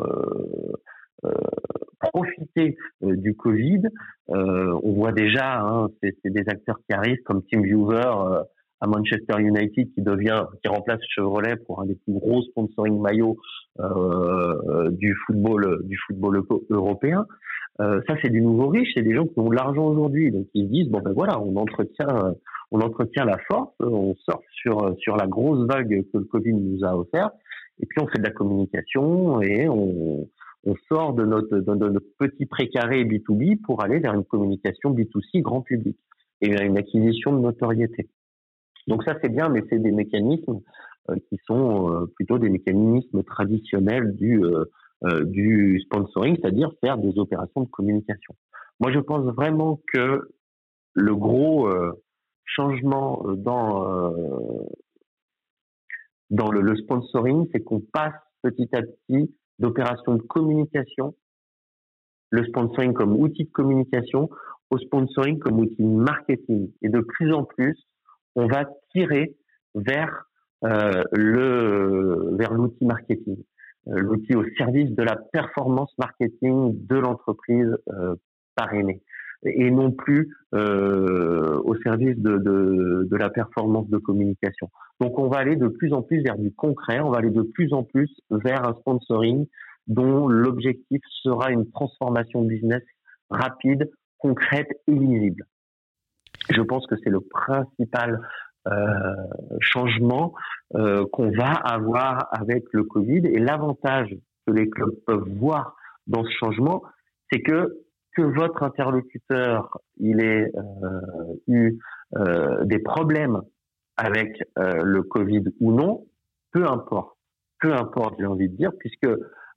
euh, 1.25 1.29
euh 1.29 1.83
profité 2.13 2.77
du 3.01 3.35
Covid. 3.35 3.81
on 4.27 4.93
voit 4.93 5.11
déjà, 5.11 5.61
hein, 5.61 5.87
c'est 6.01 6.15
des 6.25 6.43
acteurs 6.47 6.77
qui 6.87 6.95
arrivent 6.95 7.21
comme 7.25 7.43
TeamViewer 7.43 8.43
à 8.81 8.87
Manchester 8.87 9.39
United 9.39 9.93
qui 9.93 10.01
devient, 10.01 10.43
qui 10.61 10.67
remplace 10.67 10.99
Chevrolet 11.09 11.55
pour 11.55 11.81
un 11.81 11.85
des 11.85 11.95
plus 11.95 12.13
gros 12.13 12.41
sponsoring 12.43 12.99
maillots 13.01 13.37
euh, 13.79 14.89
du 14.91 15.15
football 15.25 15.83
du 15.85 15.97
football 16.05 16.43
européen. 16.69 17.25
Euh, 17.79 18.01
ça, 18.07 18.15
c'est 18.21 18.29
du 18.29 18.41
nouveau 18.41 18.69
riche, 18.69 18.89
c'est 18.95 19.03
des 19.03 19.15
gens 19.15 19.25
qui 19.25 19.39
ont 19.39 19.49
de 19.49 19.55
l'argent 19.55 19.85
aujourd'hui, 19.85 20.31
donc 20.31 20.47
ils 20.53 20.65
se 20.67 20.71
disent 20.71 20.89
bon 20.89 20.99
ben 20.99 21.13
voilà, 21.13 21.39
on 21.39 21.55
entretient, 21.55 22.35
on 22.71 22.81
entretient 22.81 23.25
la 23.25 23.37
force, 23.49 23.73
on 23.79 24.15
sort 24.15 24.41
sur 24.51 24.95
sur 24.99 25.15
la 25.15 25.27
grosse 25.27 25.67
vague 25.67 26.03
que 26.11 26.17
le 26.17 26.25
Covid 26.25 26.53
nous 26.53 26.83
a 26.83 26.95
offert, 26.95 27.29
et 27.79 27.85
puis 27.85 28.01
on 28.01 28.07
fait 28.07 28.19
de 28.19 28.23
la 28.23 28.31
communication 28.31 29.41
et 29.41 29.67
on, 29.67 30.27
on 30.67 30.75
sort 30.89 31.13
de 31.13 31.23
notre, 31.23 31.59
de 31.59 31.89
notre 31.89 32.05
petit 32.19 32.45
précaré 32.45 33.05
B2B 33.05 33.61
pour 33.61 33.81
aller 33.81 33.99
vers 33.99 34.13
une 34.13 34.25
communication 34.25 34.93
B2C 34.93 35.41
grand 35.41 35.61
public 35.61 35.97
et 36.41 36.49
vers 36.49 36.63
une 36.63 36.77
acquisition 36.77 37.31
de 37.31 37.39
notoriété. 37.39 38.09
Donc 38.87 39.03
ça 39.05 39.15
c'est 39.21 39.29
bien, 39.29 39.47
mais 39.47 39.63
c'est 39.69 39.79
des 39.79 39.93
mécanismes 39.93 40.59
euh, 41.09 41.15
qui 41.29 41.39
sont 41.45 41.89
euh, 41.89 42.05
plutôt 42.15 42.37
des 42.37 42.49
mécanismes 42.49 43.23
traditionnels 43.23 44.15
du 44.15 44.43
euh, 44.43 45.23
du 45.23 45.79
sponsoring, 45.85 46.35
c'est-à-dire 46.41 46.71
faire 46.81 46.97
des 46.97 47.17
opérations 47.19 47.61
de 47.61 47.69
communication. 47.69 48.35
Moi, 48.79 48.91
je 48.91 48.99
pense 48.99 49.23
vraiment 49.35 49.79
que 49.93 50.27
le 50.93 51.15
gros 51.15 51.69
changement 52.45 53.23
dans 53.35 54.09
dans 56.31 56.49
le 56.49 56.75
sponsoring, 56.77 57.47
c'est 57.53 57.63
qu'on 57.63 57.79
passe 57.79 58.15
petit 58.41 58.67
à 58.73 58.81
petit 58.81 59.31
d'opérations 59.59 60.15
de 60.15 60.21
communication, 60.21 61.15
le 62.29 62.43
sponsoring 62.45 62.93
comme 62.93 63.13
outil 63.13 63.45
de 63.45 63.51
communication, 63.51 64.29
au 64.69 64.77
sponsoring 64.77 65.39
comme 65.39 65.59
outil 65.59 65.83
marketing. 65.83 66.71
Et 66.81 66.89
de 66.89 66.99
plus 66.99 67.33
en 67.33 67.43
plus, 67.43 67.77
on 68.35 68.47
va 68.47 68.65
tirer 68.91 69.35
vers 69.75 70.25
euh, 70.63 71.03
le 71.11 72.35
vers 72.37 72.53
l'outil 72.53 72.85
marketing. 72.85 73.37
Euh, 73.87 73.99
l'outil 73.99 74.35
au 74.35 74.43
service 74.57 74.91
de 74.91 75.03
la 75.03 75.15
performance 75.15 75.93
marketing 75.97 76.85
de 76.87 76.95
l'entreprise 76.97 77.77
euh, 77.89 78.15
parrainée 78.55 79.01
et 79.43 79.69
non 79.71 79.91
plus 79.91 80.35
euh, 80.53 81.59
au 81.63 81.75
service 81.81 82.17
de, 82.17 82.37
de, 82.37 83.07
de, 83.09 83.17
la 83.17 83.29
performance 83.29 83.89
de 83.89 83.97
communication. 83.97 84.69
Donc 84.99 85.19
on 85.19 85.27
va 85.27 85.37
aller 85.37 85.55
de 85.55 85.67
plus 85.67 85.93
en 85.93 86.01
plus 86.01 86.21
vers 86.23 86.37
du 86.37 86.51
concret, 86.51 86.99
on 86.99 87.11
va 87.11 87.19
aller 87.19 87.29
de 87.29 87.43
plus 87.43 87.73
en 87.73 87.83
plus 87.83 88.09
vers 88.29 88.67
un 88.67 88.73
sponsoring 88.75 89.47
dont 89.87 90.27
l'objectif 90.27 91.01
sera 91.23 91.51
une 91.51 91.69
transformation 91.71 92.41
business 92.41 92.83
rapide, 93.29 93.89
concrète 94.17 94.69
et 94.87 94.91
lisible. 94.91 95.45
Je 96.49 96.61
pense 96.61 96.85
que 96.87 96.95
c'est 97.03 97.09
le 97.09 97.21
principal 97.21 98.21
euh, 98.67 99.15
changement 99.61 100.33
euh, 100.75 101.05
qu'on 101.13 101.31
va 101.31 101.51
avoir 101.51 102.27
avec 102.31 102.65
le 102.73 102.83
Covid. 102.83 103.21
Et 103.27 103.39
l'avantage 103.39 104.13
que 104.45 104.51
les 104.51 104.69
clubs 104.69 104.95
peuvent 105.05 105.29
voir 105.37 105.75
dans 106.07 106.23
ce 106.25 106.31
changement, 106.31 106.83
c'est 107.31 107.41
que 107.41 107.77
que 108.17 108.23
votre 108.23 108.63
interlocuteur 108.63 109.77
il 109.97 110.21
ait 110.21 110.51
euh, 110.55 111.35
eu 111.47 111.77
des 112.63 112.79
problèmes 112.79 113.41
avec 113.97 114.41
le 114.55 115.01
Covid 115.01 115.43
ou 115.59 115.73
non, 115.73 116.05
peu 116.51 116.65
importe, 116.65 117.17
peu 117.59 117.73
importe, 117.73 118.15
j'ai 118.17 118.25
envie 118.25 118.47
de 118.47 118.55
dire, 118.55 118.71
puisque 118.79 119.09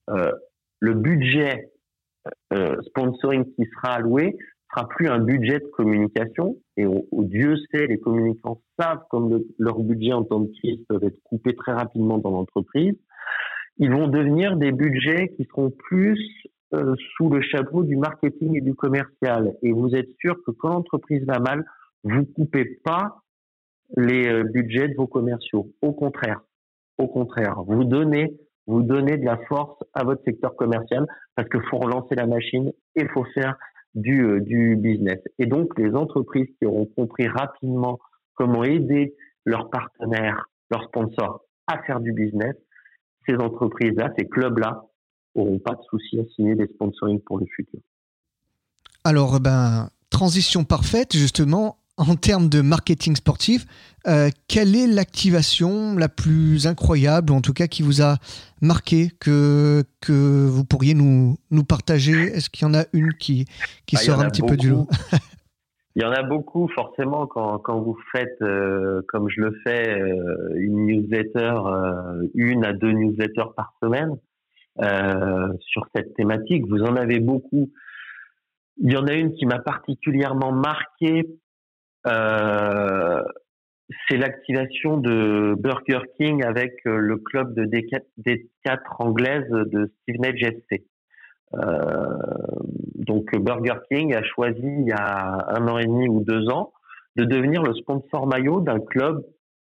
le 0.08 0.94
budget 0.94 1.70
sponsoring 2.86 3.44
qui 3.54 3.66
sera 3.66 3.94
alloué 3.94 4.36
sera 4.70 4.88
plus 4.88 5.08
un 5.08 5.20
budget 5.20 5.60
de 5.60 5.66
communication. 5.66 6.56
Et 6.76 6.86
Dieu 7.12 7.54
sait, 7.70 7.86
les 7.86 7.98
communicants 7.98 8.60
savent 8.78 9.04
comme 9.10 9.42
leur 9.58 9.78
budget 9.78 10.12
en 10.12 10.24
temps 10.24 10.40
de 10.40 10.52
crise 10.58 10.80
peuvent 10.88 11.04
être 11.04 11.22
coupés 11.24 11.54
très 11.54 11.72
rapidement 11.72 12.18
dans 12.18 12.30
l'entreprise. 12.30 12.96
Ils 13.78 13.90
vont 13.90 14.08
devenir 14.08 14.56
des 14.56 14.72
budgets 14.72 15.28
qui 15.36 15.44
seront 15.44 15.70
plus 15.70 16.18
euh, 16.74 16.94
sous 17.16 17.28
le 17.28 17.40
chapeau 17.42 17.82
du 17.82 17.96
marketing 17.96 18.56
et 18.56 18.60
du 18.60 18.74
commercial. 18.74 19.54
Et 19.62 19.72
vous 19.72 19.94
êtes 19.94 20.10
sûr 20.20 20.36
que 20.46 20.50
quand 20.50 20.70
l'entreprise 20.70 21.24
va 21.26 21.38
mal, 21.38 21.64
vous 22.04 22.24
coupez 22.24 22.64
pas 22.84 23.22
les 23.96 24.28
euh, 24.28 24.44
budgets 24.44 24.88
de 24.88 24.94
vos 24.94 25.06
commerciaux. 25.06 25.72
Au 25.82 25.92
contraire, 25.92 26.40
au 26.98 27.08
contraire, 27.08 27.62
vous 27.66 27.84
donnez 27.84 28.36
vous 28.66 28.82
donnez 28.82 29.16
de 29.16 29.24
la 29.24 29.36
force 29.48 29.82
à 29.94 30.04
votre 30.04 30.22
secteur 30.24 30.54
commercial 30.54 31.04
parce 31.34 31.48
qu'il 31.48 31.62
faut 31.68 31.78
relancer 31.78 32.14
la 32.14 32.26
machine 32.26 32.72
et 32.94 33.08
faut 33.08 33.24
faire 33.34 33.56
du, 33.94 34.24
euh, 34.24 34.40
du 34.40 34.76
business. 34.76 35.18
Et 35.40 35.46
donc, 35.46 35.76
les 35.76 35.92
entreprises 35.94 36.46
qui 36.58 36.66
auront 36.66 36.86
compris 36.86 37.26
rapidement 37.26 37.98
comment 38.34 38.62
aider 38.62 39.16
leurs 39.44 39.70
partenaires, 39.70 40.46
leurs 40.70 40.84
sponsors 40.84 41.42
à 41.66 41.82
faire 41.82 41.98
du 41.98 42.12
business, 42.12 42.54
ces 43.28 43.34
entreprises-là, 43.34 44.12
ces 44.16 44.28
clubs-là, 44.28 44.84
auront 45.34 45.58
pas 45.58 45.74
de 45.74 45.82
souci 45.88 46.18
à 46.18 46.24
signer 46.34 46.54
des 46.54 46.66
sponsorings 46.66 47.20
pour 47.20 47.38
le 47.38 47.46
futur. 47.46 47.80
Alors, 49.04 49.40
ben, 49.40 49.88
transition 50.10 50.64
parfaite, 50.64 51.16
justement, 51.16 51.78
en 51.96 52.16
termes 52.16 52.48
de 52.48 52.60
marketing 52.62 53.14
sportif, 53.16 53.66
euh, 54.06 54.30
quelle 54.48 54.74
est 54.74 54.86
l'activation 54.86 55.96
la 55.96 56.08
plus 56.08 56.66
incroyable, 56.66 57.32
ou 57.32 57.36
en 57.36 57.40
tout 57.40 57.52
cas 57.52 57.66
qui 57.66 57.82
vous 57.82 58.02
a 58.02 58.16
marqué, 58.62 59.10
que, 59.20 59.84
que 60.00 60.46
vous 60.46 60.64
pourriez 60.64 60.94
nous, 60.94 61.36
nous 61.50 61.64
partager? 61.64 62.12
Est-ce 62.12 62.48
qu'il 62.50 62.66
y 62.66 62.70
en 62.70 62.74
a 62.74 62.84
une 62.92 63.12
qui, 63.14 63.44
qui 63.86 63.96
ah, 63.96 64.00
sort 64.00 64.20
un 64.20 64.28
petit 64.28 64.42
peu 64.42 64.56
du 64.56 64.70
lot? 64.70 64.88
Il 65.96 66.02
y 66.02 66.06
en 66.06 66.12
a 66.12 66.22
beaucoup, 66.22 66.68
forcément, 66.68 67.26
quand, 67.26 67.58
quand 67.58 67.80
vous 67.80 67.98
faites, 68.12 68.40
euh, 68.42 69.02
comme 69.08 69.28
je 69.28 69.40
le 69.40 69.52
fais, 69.64 70.00
euh, 70.00 70.54
une 70.54 70.86
newsletter, 70.86 71.54
une 72.34 72.64
à 72.64 72.72
deux 72.72 72.92
newsletters 72.92 73.50
par 73.56 73.74
semaine 73.82 74.16
sur 74.78 75.86
cette 75.94 76.14
thématique. 76.14 76.64
Vous 76.68 76.82
en 76.82 76.96
avez 76.96 77.20
beaucoup. 77.20 77.70
Il 78.78 78.92
y 78.92 78.96
en 78.96 79.06
a 79.06 79.12
une 79.12 79.32
qui 79.34 79.46
m'a 79.46 79.58
particulièrement 79.58 80.52
marqué 80.52 81.26
euh, 82.06 83.22
c'est 84.08 84.16
l'activation 84.16 84.98
de 84.98 85.54
Burger 85.58 86.00
King 86.16 86.44
avec 86.44 86.74
euh, 86.86 86.96
le 86.96 87.16
club 87.16 87.54
de 87.54 87.64
D4, 87.64 88.80
anglaise 88.98 89.48
de 89.50 89.92
Stevenage 90.02 90.42
FC. 90.42 90.86
Euh, 91.54 92.06
donc 92.94 93.36
Burger 93.36 93.80
King 93.90 94.14
a 94.14 94.22
choisi 94.22 94.62
il 94.62 94.86
y 94.86 94.92
a 94.92 95.46
un 95.48 95.66
an 95.66 95.78
et 95.78 95.86
demi 95.86 96.08
ou 96.08 96.22
deux 96.22 96.48
ans 96.48 96.72
de 97.16 97.24
devenir 97.24 97.62
le 97.64 97.74
sponsor 97.74 98.28
maillot 98.28 98.60
d'un 98.60 98.78
club 98.78 99.24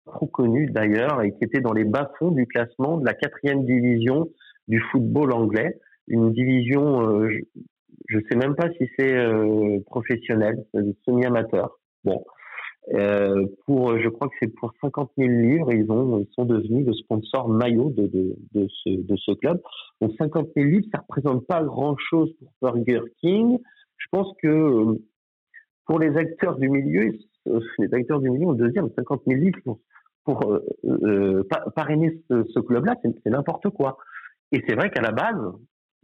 trop 0.07 0.27
connu 0.27 0.71
d'ailleurs 0.71 1.23
et 1.23 1.33
qui 1.33 1.43
était 1.43 1.61
dans 1.61 1.73
les 1.73 1.85
bas-fonds 1.85 2.31
du 2.31 2.47
classement 2.47 2.99
de 2.99 3.05
la 3.05 3.15
quatrième 3.15 3.65
division 3.65 4.29
du 4.69 4.81
football 4.91 5.33
anglais, 5.33 5.79
une 6.09 6.33
division, 6.33 7.09
euh, 7.09 7.29
je 8.09 8.17
ne 8.17 8.23
sais 8.31 8.37
même 8.37 8.55
pas 8.55 8.69
si 8.79 8.89
c'est 8.99 9.17
euh, 9.17 9.81
professionnel, 9.87 10.65
semi-amateur. 11.05 11.79
Bon, 12.05 12.25
euh, 12.95 13.47
pour, 13.67 13.99
je 13.99 14.09
crois 14.09 14.29
que 14.29 14.35
c'est 14.41 14.53
pour 14.55 14.73
50 14.81 15.13
000 15.17 15.31
livres, 15.31 15.73
ils 15.73 15.91
ont, 15.91 16.27
sont 16.33 16.45
devenus 16.45 16.87
le 16.87 16.93
sponsor 16.95 17.49
maillot 17.49 17.91
de, 17.91 18.07
de, 18.09 18.37
de, 18.55 19.17
ce, 19.17 19.33
club. 19.35 19.61
Donc 20.01 20.13
50 20.19 20.49
000 20.57 20.69
livres, 20.69 20.87
ça 20.93 21.01
représente 21.01 21.47
pas 21.47 21.63
grand 21.63 21.97
chose 22.11 22.33
pour 22.39 22.53
Burger 22.61 23.03
King. 23.21 23.59
Je 23.99 24.07
pense 24.11 24.29
que 24.43 24.99
pour 25.87 26.01
les 26.01 26.17
acteurs 26.17 26.57
du 26.57 26.69
milieu, 26.69 27.13
les 27.79 27.95
acteurs 27.95 28.21
du 28.21 28.31
milieu 28.31 28.49
ont 28.49 28.53
deuxième 28.53 28.89
50 28.97 29.23
000 29.29 29.41
livres 29.41 29.59
pour, 29.65 29.79
pour 30.25 30.61
parrainer 31.77 32.21
ce 32.31 32.59
club-là, 32.59 32.97
c'est 33.03 33.31
n'importe 33.31 33.69
quoi. 33.71 33.97
Et 34.53 34.63
c'est 34.67 34.75
vrai 34.75 34.91
qu'à 34.91 35.01
la 35.01 35.13
base, 35.13 35.41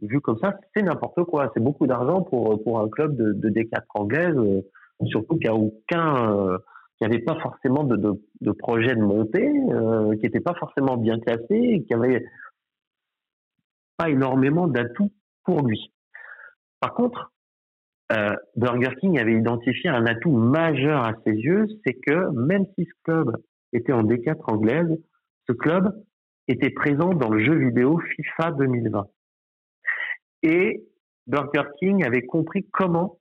vu 0.01 0.19
comme 0.21 0.37
ça, 0.39 0.57
c'est 0.75 0.81
n'importe 0.81 1.23
quoi. 1.23 1.51
C'est 1.53 1.63
beaucoup 1.63 1.87
d'argent 1.87 2.21
pour 2.21 2.61
pour 2.63 2.79
un 2.79 2.89
club 2.89 3.15
de, 3.15 3.33
de 3.33 3.49
D4 3.49 3.83
anglaise 3.93 4.63
surtout 5.07 5.37
qu'il 5.37 5.49
n'y 5.49 5.55
a 5.55 5.55
aucun, 5.55 6.31
euh, 6.31 6.57
qu'il 6.97 7.07
n'y 7.07 7.15
avait 7.15 7.23
pas 7.23 7.39
forcément 7.39 7.83
de, 7.83 7.95
de, 7.95 8.21
de, 8.41 8.51
projet 8.51 8.95
de 8.95 9.01
montée, 9.01 9.49
euh, 9.71 10.15
qui 10.15 10.23
n'était 10.23 10.39
pas 10.39 10.55
forcément 10.55 10.97
bien 10.97 11.19
classé, 11.19 11.85
qui 11.87 11.93
avait 11.93 12.25
pas 13.97 14.09
énormément 14.09 14.67
d'atouts 14.67 15.11
pour 15.43 15.65
lui. 15.65 15.93
Par 16.79 16.93
contre, 16.93 17.31
euh, 18.11 18.35
Burger 18.55 18.95
King 18.99 19.19
avait 19.19 19.37
identifié 19.37 19.89
un 19.89 20.05
atout 20.05 20.31
majeur 20.31 21.03
à 21.03 21.13
ses 21.25 21.33
yeux, 21.33 21.67
c'est 21.85 21.93
que 21.93 22.29
même 22.31 22.65
si 22.75 22.85
ce 22.85 22.93
club 23.03 23.35
était 23.71 23.93
en 23.93 24.03
D4 24.03 24.35
anglaise, 24.51 24.97
ce 25.47 25.53
club 25.53 25.93
était 26.49 26.71
présent 26.71 27.13
dans 27.13 27.29
le 27.29 27.43
jeu 27.45 27.55
vidéo 27.55 27.99
FIFA 27.99 28.51
2020. 28.51 29.07
Et 30.43 30.83
Burger 31.27 31.69
King 31.79 32.03
avait 32.03 32.25
compris 32.25 32.65
comment 32.71 33.19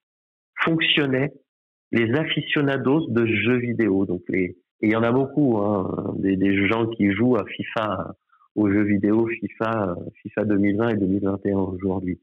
fonctionnait 0.64 1.33
les 1.93 2.12
aficionados 2.14 3.07
de 3.11 3.27
jeux 3.27 3.59
vidéo. 3.59 4.07
Donc 4.07 4.23
et 4.31 4.57
il 4.81 4.93
y 4.93 4.97
en 4.97 5.03
a 5.03 5.12
beaucoup, 5.12 5.59
hein, 5.59 6.14
des, 6.19 6.37
des, 6.37 6.67
gens 6.69 6.87
qui 6.87 7.11
jouent 7.12 7.37
à 7.37 7.45
FIFA, 7.45 8.14
aux 8.55 8.71
jeux 8.71 8.85
vidéo 8.85 9.27
FIFA, 9.27 9.97
FIFA 10.23 10.45
2020 10.45 10.88
et 10.88 10.97
2021 10.97 11.59
aujourd'hui. 11.59 12.21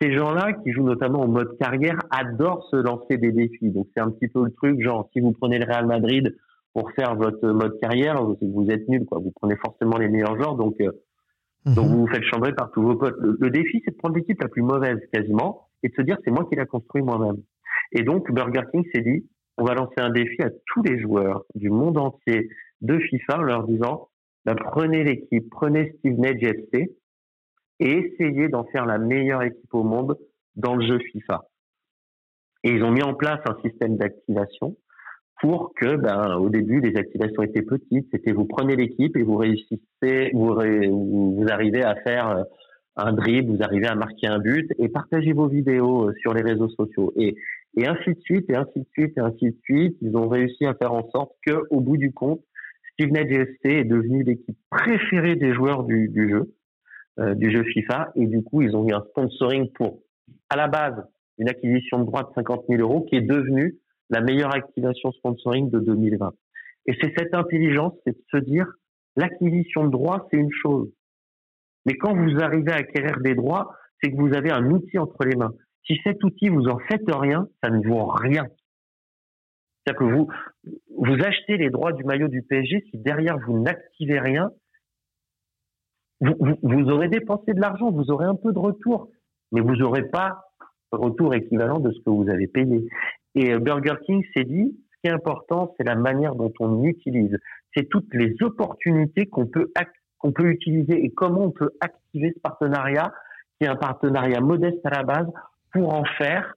Ces 0.00 0.12
gens-là, 0.12 0.54
qui 0.54 0.72
jouent 0.72 0.84
notamment 0.84 1.20
en 1.20 1.28
mode 1.28 1.56
carrière, 1.58 1.98
adorent 2.10 2.66
se 2.70 2.76
lancer 2.76 3.18
des 3.18 3.32
défis. 3.32 3.70
Donc 3.70 3.86
c'est 3.94 4.00
un 4.00 4.10
petit 4.10 4.28
peu 4.28 4.44
le 4.44 4.50
truc, 4.52 4.80
genre 4.82 5.08
si 5.12 5.20
vous 5.20 5.32
prenez 5.32 5.58
le 5.58 5.66
Real 5.66 5.86
Madrid 5.86 6.34
pour 6.74 6.90
faire 6.92 7.14
votre 7.14 7.48
mode 7.48 7.78
carrière, 7.80 8.22
vous 8.22 8.66
êtes 8.68 8.88
nul, 8.88 9.06
quoi. 9.06 9.20
Vous 9.20 9.32
prenez 9.40 9.56
forcément 9.56 9.96
les 9.96 10.08
meilleurs 10.08 10.36
joueurs, 10.36 10.56
donc 10.56 10.74
euh, 10.80 10.90
mhm. 11.64 11.74
donc 11.74 11.86
vous 11.86 12.00
vous 12.00 12.08
faites 12.08 12.24
chambrer 12.24 12.52
par 12.52 12.70
tous 12.72 12.82
vos 12.82 12.96
potes. 12.96 13.16
Le, 13.18 13.38
le 13.40 13.50
défi, 13.50 13.80
c'est 13.84 13.92
de 13.92 13.96
prendre 13.96 14.16
l'équipe 14.16 14.40
la 14.42 14.48
plus 14.48 14.62
mauvaise 14.62 14.98
quasiment 15.12 15.68
et 15.82 15.88
de 15.88 15.94
se 15.94 16.02
dire 16.02 16.18
c'est 16.24 16.30
moi 16.30 16.46
qui 16.50 16.56
l'a 16.56 16.66
construit 16.66 17.02
moi-même. 17.02 17.40
Et 17.92 18.02
donc, 18.02 18.30
Burger 18.32 18.62
King 18.72 18.84
s'est 18.92 19.02
dit, 19.02 19.24
on 19.56 19.64
va 19.64 19.74
lancer 19.74 19.98
un 19.98 20.10
défi 20.10 20.42
à 20.42 20.50
tous 20.66 20.82
les 20.82 21.00
joueurs 21.00 21.44
du 21.54 21.70
monde 21.70 21.96
entier 21.96 22.48
de 22.80 22.98
FIFA 22.98 23.38
en 23.38 23.42
leur 23.42 23.66
disant, 23.66 24.08
bah, 24.44 24.54
prenez 24.56 25.04
l'équipe, 25.04 25.48
prenez 25.50 25.94
Steve 25.98 26.18
FC 26.24 26.96
et 27.80 27.90
essayez 27.90 28.48
d'en 28.48 28.64
faire 28.64 28.84
la 28.84 28.98
meilleure 28.98 29.42
équipe 29.42 29.72
au 29.74 29.84
monde 29.84 30.18
dans 30.56 30.74
le 30.74 30.86
jeu 30.86 30.98
FIFA. 30.98 31.44
Et 32.64 32.70
ils 32.70 32.82
ont 32.82 32.90
mis 32.90 33.02
en 33.02 33.14
place 33.14 33.40
un 33.46 33.56
système 33.62 33.96
d'activation 33.96 34.76
pour 35.40 35.72
que, 35.74 35.96
ben, 35.96 36.36
au 36.36 36.48
début, 36.48 36.80
les 36.80 36.96
activations 36.96 37.42
étaient 37.42 37.62
petites. 37.62 38.08
C'était 38.12 38.32
vous 38.32 38.46
prenez 38.46 38.76
l'équipe 38.76 39.16
et 39.16 39.22
vous 39.22 39.36
réussissez, 39.36 40.30
vous, 40.32 40.54
vous 40.54 41.46
arrivez 41.50 41.82
à 41.82 41.96
faire 41.96 42.28
euh, 42.28 42.42
un 42.96 43.12
dribble, 43.12 43.56
vous 43.56 43.62
arrivez 43.62 43.88
à 43.88 43.94
marquer 43.94 44.28
un 44.28 44.38
but 44.38 44.70
et 44.78 44.88
partagez 44.88 45.32
vos 45.32 45.48
vidéos 45.48 46.08
euh, 46.08 46.14
sur 46.20 46.34
les 46.34 46.42
réseaux 46.42 46.68
sociaux. 46.68 47.12
Et 47.16 47.36
et 47.76 47.86
ainsi 47.86 48.10
de 48.10 48.20
suite, 48.20 48.48
et 48.50 48.56
ainsi 48.56 48.80
de 48.80 48.86
suite, 48.92 49.16
et 49.16 49.20
ainsi 49.20 49.46
de 49.50 49.56
suite. 49.64 49.96
Ils 50.00 50.16
ont 50.16 50.28
réussi 50.28 50.64
à 50.64 50.74
faire 50.74 50.92
en 50.92 51.08
sorte 51.10 51.32
que, 51.44 51.66
au 51.70 51.80
bout 51.80 51.96
du 51.96 52.12
compte, 52.12 52.40
Stevenage 52.92 53.28
GSC 53.28 53.64
est 53.64 53.84
devenu 53.84 54.22
l'équipe 54.22 54.56
préférée 54.70 55.34
des 55.34 55.52
joueurs 55.52 55.84
du, 55.84 56.08
du 56.08 56.30
jeu, 56.30 56.54
euh, 57.18 57.34
du 57.34 57.50
jeu 57.50 57.64
FIFA. 57.64 58.12
Et 58.14 58.26
du 58.26 58.42
coup, 58.42 58.62
ils 58.62 58.76
ont 58.76 58.88
eu 58.88 58.92
un 58.92 59.04
sponsoring 59.10 59.70
pour, 59.72 60.00
à 60.48 60.56
la 60.56 60.68
base, 60.68 61.04
une 61.38 61.48
acquisition 61.48 61.98
de 61.98 62.04
droits 62.04 62.22
de 62.22 62.34
50 62.36 62.64
000 62.68 62.80
euros 62.80 63.02
qui 63.02 63.16
est 63.16 63.22
devenue 63.22 63.76
la 64.10 64.20
meilleure 64.20 64.54
activation 64.54 65.12
sponsoring 65.12 65.70
de 65.70 65.80
2020. 65.80 66.32
Et 66.86 66.96
c'est 67.00 67.12
cette 67.16 67.34
intelligence, 67.34 67.94
c'est 68.04 68.12
de 68.12 68.24
se 68.30 68.36
dire, 68.38 68.66
l'acquisition 69.16 69.84
de 69.84 69.90
droits, 69.90 70.26
c'est 70.30 70.36
une 70.36 70.52
chose. 70.52 70.90
Mais 71.86 71.94
quand 71.94 72.14
vous 72.14 72.40
arrivez 72.40 72.72
à 72.72 72.76
acquérir 72.76 73.18
des 73.20 73.34
droits, 73.34 73.74
c'est 74.02 74.10
que 74.10 74.16
vous 74.16 74.34
avez 74.34 74.50
un 74.50 74.70
outil 74.70 74.98
entre 74.98 75.24
les 75.24 75.36
mains. 75.36 75.54
Si 75.86 75.98
cet 76.02 76.22
outil, 76.24 76.48
vous 76.48 76.66
en 76.68 76.78
faites 76.78 77.08
rien, 77.08 77.48
ça 77.62 77.70
ne 77.70 77.86
vaut 77.86 78.06
rien. 78.06 78.46
C'est-à-dire 79.86 79.98
que 79.98 80.14
vous, 80.96 81.24
achetez 81.24 81.58
les 81.58 81.70
droits 81.70 81.92
du 81.92 82.04
maillot 82.04 82.28
du 82.28 82.42
PSG, 82.42 82.84
si 82.90 82.98
derrière 82.98 83.38
vous 83.46 83.60
n'activez 83.60 84.18
rien, 84.18 84.50
vous, 86.20 86.34
vous, 86.62 86.90
aurez 86.90 87.08
dépensé 87.08 87.52
de 87.52 87.60
l'argent, 87.60 87.90
vous 87.90 88.10
aurez 88.10 88.24
un 88.24 88.34
peu 88.34 88.52
de 88.52 88.58
retour, 88.58 89.08
mais 89.52 89.60
vous 89.60 89.76
n'aurez 89.76 90.08
pas 90.08 90.40
retour 90.90 91.34
équivalent 91.34 91.80
de 91.80 91.90
ce 91.92 91.98
que 91.98 92.10
vous 92.10 92.28
avez 92.30 92.46
payé. 92.46 92.88
Et 93.34 93.52
euh, 93.52 93.58
Burger 93.58 93.94
King 94.06 94.22
s'est 94.34 94.44
dit, 94.44 94.76
ce 94.92 95.00
qui 95.00 95.08
est 95.08 95.14
important, 95.14 95.74
c'est 95.76 95.84
la 95.84 95.94
manière 95.96 96.34
dont 96.34 96.52
on 96.60 96.84
utilise. 96.84 97.36
C'est 97.76 97.88
toutes 97.88 98.12
les 98.14 98.34
opportunités 98.42 99.26
qu'on 99.26 99.46
peut, 99.46 99.72
peut 100.34 100.46
utiliser 100.46 101.04
et 101.04 101.10
comment 101.10 101.42
on 101.42 101.50
peut 101.50 101.70
activer 101.80 102.32
ce 102.34 102.40
partenariat, 102.40 103.12
qui 103.58 103.66
est 103.66 103.70
un 103.70 103.76
partenariat 103.76 104.40
modeste 104.40 104.84
à 104.84 104.90
la 104.90 105.02
base, 105.02 105.26
pour 105.72 105.92
en 105.92 106.04
faire 106.18 106.54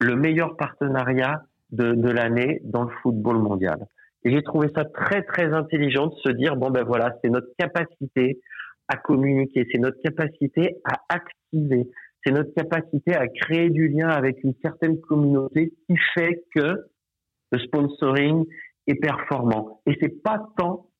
le 0.00 0.16
meilleur 0.16 0.56
partenariat 0.56 1.42
de, 1.70 1.92
de 1.92 2.10
l'année 2.10 2.60
dans 2.64 2.84
le 2.84 2.90
football 3.02 3.38
mondial. 3.38 3.86
Et 4.24 4.32
j'ai 4.32 4.42
trouvé 4.42 4.68
ça 4.74 4.84
très 4.84 5.22
très 5.22 5.52
intelligent 5.52 6.08
de 6.08 6.14
se 6.16 6.30
dire 6.30 6.56
bon 6.56 6.70
ben 6.70 6.84
voilà, 6.84 7.14
c'est 7.22 7.30
notre 7.30 7.48
capacité 7.58 8.40
à 8.88 8.96
communiquer, 8.96 9.66
c'est 9.70 9.78
notre 9.78 10.00
capacité 10.02 10.76
à 10.84 11.00
activer, 11.08 11.88
c'est 12.24 12.32
notre 12.32 12.52
capacité 12.54 13.14
à 13.14 13.26
créer 13.28 13.70
du 13.70 13.88
lien 13.88 14.08
avec 14.08 14.42
une 14.44 14.54
certaine 14.62 15.00
communauté 15.00 15.72
qui 15.86 15.96
fait 16.14 16.44
que 16.54 16.86
le 17.52 17.58
sponsoring 17.58 18.44
est 18.86 18.94
performant. 18.96 19.80
Et 19.86 19.96
c'est 20.00 20.22
pas 20.22 20.40
tant 20.56 20.90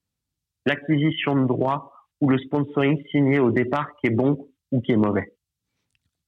l'acquisition 0.66 1.36
de 1.36 1.46
droits 1.46 1.92
ou 2.20 2.28
le 2.28 2.38
sponsoring 2.38 3.02
signé 3.10 3.38
au 3.38 3.50
départ 3.50 3.88
qui 3.96 4.08
est 4.08 4.14
bon 4.14 4.48
ou 4.72 4.80
qui 4.80 4.92
est 4.92 4.96
mauvais. 4.96 5.32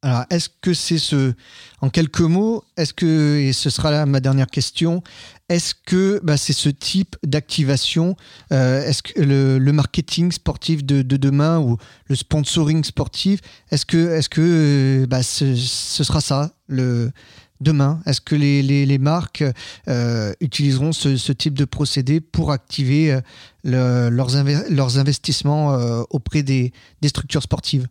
Alors, 0.05 0.25
est-ce 0.31 0.49
que 0.61 0.75
c'est 0.75 0.99
ce, 0.99 1.33
en 1.81 1.89
quelques 1.89 2.23
mots, 2.23 2.65
est-ce 2.77 2.93
que, 2.93 3.39
et 3.39 3.53
ce 3.53 3.71
sera 3.71 3.93
là 3.93 4.05
ma 4.05 4.19
dernière 4.19 4.49
question, 4.49 5.01
est-ce 5.49 5.77
que 5.77 6.21
bah, 6.25 6.37
c'est 6.37 6.53
ce 6.53 6.69
type 6.69 7.15
d'activation, 7.23 8.17
euh, 8.53 8.85
est-ce 8.85 9.05
que 9.05 9.21
le, 9.23 9.73
marketing 9.73 10.33
sportif 10.33 10.85
de, 10.85 11.03
demain 11.03 11.61
ou 11.61 11.77
le 12.09 12.17
sponsoring 12.17 12.83
sportif, 12.83 13.39
est-ce 13.71 13.87
que, 13.87 14.17
est-ce 14.17 14.29
que 14.29 15.07
bah, 15.09 15.23
ce, 15.23 15.55
sera 15.55 16.21
ça 16.21 16.53
le 16.67 17.13
demain? 17.61 18.03
Est-ce 18.05 18.21
que 18.21 18.35
les, 18.35 18.99
marques 18.99 19.45
euh, 19.87 20.33
utiliseront 20.41 20.91
ce, 20.91 21.33
type 21.33 21.55
de 21.55 21.65
procédé 21.65 22.21
pour 22.21 22.51
activer 22.51 23.21
euh, 23.67 24.11
leurs, 24.11 24.99
investissements 24.99 25.77
auprès 26.11 26.43
des 26.43 26.73
structures 27.05 27.45
sportives? 27.45 27.87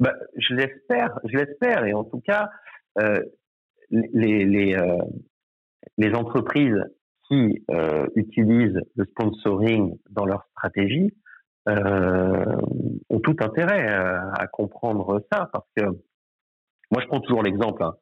Bah, 0.00 0.14
je 0.36 0.54
l'espère, 0.54 1.18
je 1.24 1.36
l'espère. 1.36 1.84
Et 1.84 1.94
en 1.94 2.04
tout 2.04 2.20
cas, 2.20 2.50
euh, 2.98 3.20
les, 3.90 4.44
les, 4.44 4.74
euh, 4.74 4.98
les 5.98 6.14
entreprises 6.14 6.84
qui 7.28 7.64
euh, 7.70 8.06
utilisent 8.16 8.80
le 8.96 9.04
sponsoring 9.04 9.96
dans 10.10 10.24
leur 10.24 10.44
stratégie 10.50 11.14
euh, 11.68 12.56
ont 13.10 13.20
tout 13.20 13.36
intérêt 13.40 13.86
à, 13.86 14.46
comprendre 14.50 15.22
ça 15.30 15.48
parce 15.52 15.66
que 15.76 15.84
moi, 16.90 17.00
je 17.02 17.06
prends 17.06 17.20
toujours 17.20 17.42
l'exemple. 17.42 17.84
Hein, 17.84 17.94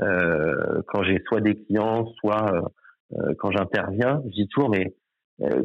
euh, 0.00 0.82
quand 0.86 1.02
j'ai 1.02 1.20
soit 1.26 1.40
des 1.40 1.56
clients, 1.56 2.06
soit 2.20 2.52
euh, 3.14 3.34
quand 3.38 3.50
j'interviens, 3.50 4.22
je 4.26 4.30
dis 4.30 4.48
toujours, 4.48 4.70
mais 4.70 4.94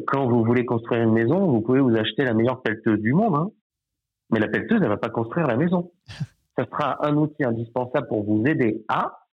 quand 0.06 0.28
vous 0.28 0.44
voulez 0.44 0.64
construire 0.64 1.02
une 1.02 1.12
maison, 1.12 1.46
vous 1.46 1.60
pouvez 1.60 1.80
vous 1.80 1.96
acheter 1.96 2.24
la 2.24 2.32
meilleure 2.32 2.62
pelleteuse 2.62 3.00
du 3.00 3.12
monde. 3.12 3.34
Hein, 3.34 3.50
mais 4.30 4.40
la 4.40 4.48
pelleteuse, 4.48 4.80
elle 4.82 4.88
va 4.88 4.96
pas 4.96 5.10
construire 5.10 5.46
la 5.46 5.56
maison. 5.56 5.92
Ça 6.56 6.64
sera 6.66 7.06
un 7.06 7.16
outil 7.16 7.44
indispensable 7.44 8.06
pour 8.08 8.24
vous 8.24 8.44
aider 8.46 8.84
à, 8.88 9.26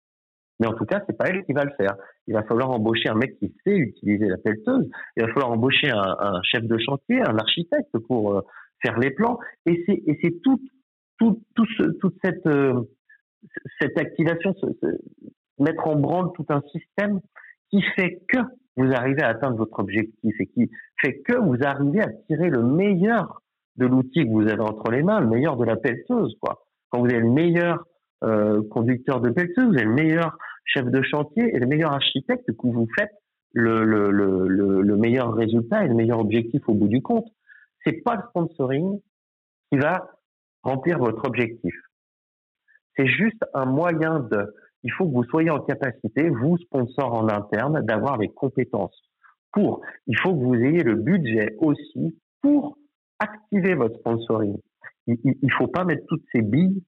Mais 0.58 0.66
en 0.66 0.72
tout 0.72 0.86
cas, 0.86 1.02
c'est 1.06 1.16
pas 1.16 1.26
elle 1.26 1.44
qui 1.44 1.52
va 1.52 1.64
le 1.64 1.72
faire. 1.76 1.94
Il 2.26 2.32
va 2.32 2.42
falloir 2.44 2.70
embaucher 2.70 3.10
un 3.10 3.14
mec 3.14 3.38
qui 3.38 3.54
sait 3.62 3.76
utiliser 3.76 4.26
la 4.26 4.38
pelleteuse. 4.38 4.88
Il 5.16 5.24
va 5.24 5.28
falloir 5.28 5.50
embaucher 5.50 5.90
un, 5.90 6.40
chef 6.44 6.64
de 6.64 6.78
chantier, 6.78 7.20
un 7.20 7.36
architecte 7.36 7.96
pour 8.08 8.34
euh, 8.34 8.40
faire 8.82 8.98
les 8.98 9.10
plans. 9.10 9.38
Et 9.66 9.84
c'est 9.86 10.02
et 10.06 10.18
c'est 10.22 10.40
tout 10.42 10.60
tout, 11.18 11.42
tout 11.54 11.66
ce, 11.76 11.82
toute 11.98 12.16
cette 12.24 12.46
euh, 12.46 12.80
cette 13.80 13.98
activation, 13.98 14.54
mettre 15.58 15.86
en 15.86 15.96
branle 15.96 16.32
tout 16.34 16.46
un 16.48 16.62
système 16.72 17.20
qui 17.70 17.82
fait 17.96 18.22
que 18.28 18.38
vous 18.76 18.90
arrivez 18.92 19.22
à 19.22 19.28
atteindre 19.28 19.56
votre 19.56 19.78
objectif 19.78 20.34
et 20.38 20.46
qui 20.46 20.70
fait 21.00 21.20
que 21.20 21.36
vous 21.36 21.56
arrivez 21.62 22.00
à 22.00 22.08
tirer 22.26 22.48
le 22.48 22.62
meilleur 22.62 23.42
de 23.76 23.86
l'outil 23.86 24.24
que 24.24 24.30
vous 24.30 24.48
avez 24.48 24.60
entre 24.60 24.90
les 24.90 25.02
mains, 25.02 25.20
le 25.20 25.28
meilleur 25.28 25.56
de 25.56 25.64
la 25.64 25.76
pelleteuse, 25.76 26.36
quoi. 26.40 26.64
Quand 26.90 27.00
vous 27.00 27.06
avez 27.06 27.20
le 27.20 27.30
meilleur 27.30 27.84
euh, 28.24 28.62
conducteur 28.70 29.20
de 29.20 29.30
pelleteuse, 29.30 29.66
vous 29.66 29.76
avez 29.76 29.84
le 29.84 29.94
meilleur 29.94 30.36
chef 30.64 30.86
de 30.86 31.02
chantier 31.02 31.54
et 31.54 31.58
le 31.58 31.66
meilleur 31.66 31.92
architecte 31.92 32.46
que 32.46 32.66
vous 32.66 32.88
faites 32.98 33.12
le, 33.52 33.84
le, 33.84 34.10
le, 34.10 34.82
le, 34.82 34.96
meilleur 34.96 35.34
résultat 35.34 35.84
et 35.84 35.88
le 35.88 35.94
meilleur 35.94 36.20
objectif 36.20 36.62
au 36.68 36.74
bout 36.74 36.88
du 36.88 37.02
compte. 37.02 37.26
C'est 37.84 38.02
pas 38.02 38.16
le 38.16 38.22
sponsoring 38.28 39.00
qui 39.70 39.78
va 39.78 40.10
remplir 40.62 40.98
votre 40.98 41.24
objectif. 41.26 41.74
C'est 42.96 43.06
juste 43.06 43.42
un 43.54 43.64
moyen 43.64 44.20
de, 44.20 44.54
il 44.82 44.92
faut 44.92 45.06
que 45.06 45.14
vous 45.14 45.24
soyez 45.24 45.50
en 45.50 45.60
capacité, 45.60 46.28
vous, 46.28 46.58
sponsor 46.58 47.14
en 47.14 47.28
interne, 47.28 47.80
d'avoir 47.84 48.18
les 48.18 48.28
compétences 48.28 49.10
pour. 49.52 49.80
Il 50.06 50.18
faut 50.18 50.32
que 50.34 50.44
vous 50.44 50.54
ayez 50.54 50.82
le 50.82 50.94
budget 50.94 51.56
aussi 51.58 52.18
pour 52.42 52.76
activer 53.20 53.74
votre 53.74 53.98
sponsoring. 54.00 54.56
Il 55.06 55.18
ne 55.42 55.52
faut 55.56 55.68
pas 55.68 55.84
mettre 55.84 56.04
toutes 56.08 56.24
ces 56.32 56.42
billes, 56.42 56.82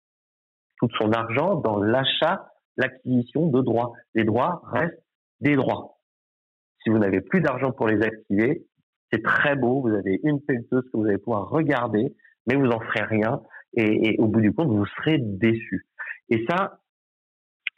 tout 0.79 0.89
son 0.99 1.13
argent 1.13 1.57
dans 1.57 1.79
l'achat, 1.79 2.53
l'acquisition 2.77 3.49
de 3.49 3.61
droits. 3.61 3.93
Les 4.15 4.25
droits 4.25 4.63
restent 4.67 5.05
des 5.41 5.57
droits. 5.57 5.99
Si 6.83 6.91
vous 6.91 6.99
n'avez 6.99 7.21
plus 7.21 7.41
d'argent 7.41 7.73
pour 7.73 7.87
les 7.87 8.03
activer, 8.03 8.67
c'est 9.13 9.23
très 9.23 9.57
beau, 9.57 9.83
vous 9.83 9.95
avez 9.95 10.21
une 10.25 10.41
pelleteuse 10.41 10.85
que 10.93 10.97
vous 10.97 11.07
allez 11.07 11.19
pouvoir 11.19 11.49
regarder, 11.49 12.15
mais 12.47 12.57
vous 12.57 12.67
n'en 12.67 12.81
ferez 12.81 13.05
rien 13.05 13.41
et, 13.75 14.17
au 14.19 14.27
bout 14.27 14.41
du 14.41 14.53
compte, 14.53 14.69
vous 14.69 14.87
serez 14.87 15.19
déçu. 15.19 15.87
Et 16.29 16.45
ça, 16.49 16.81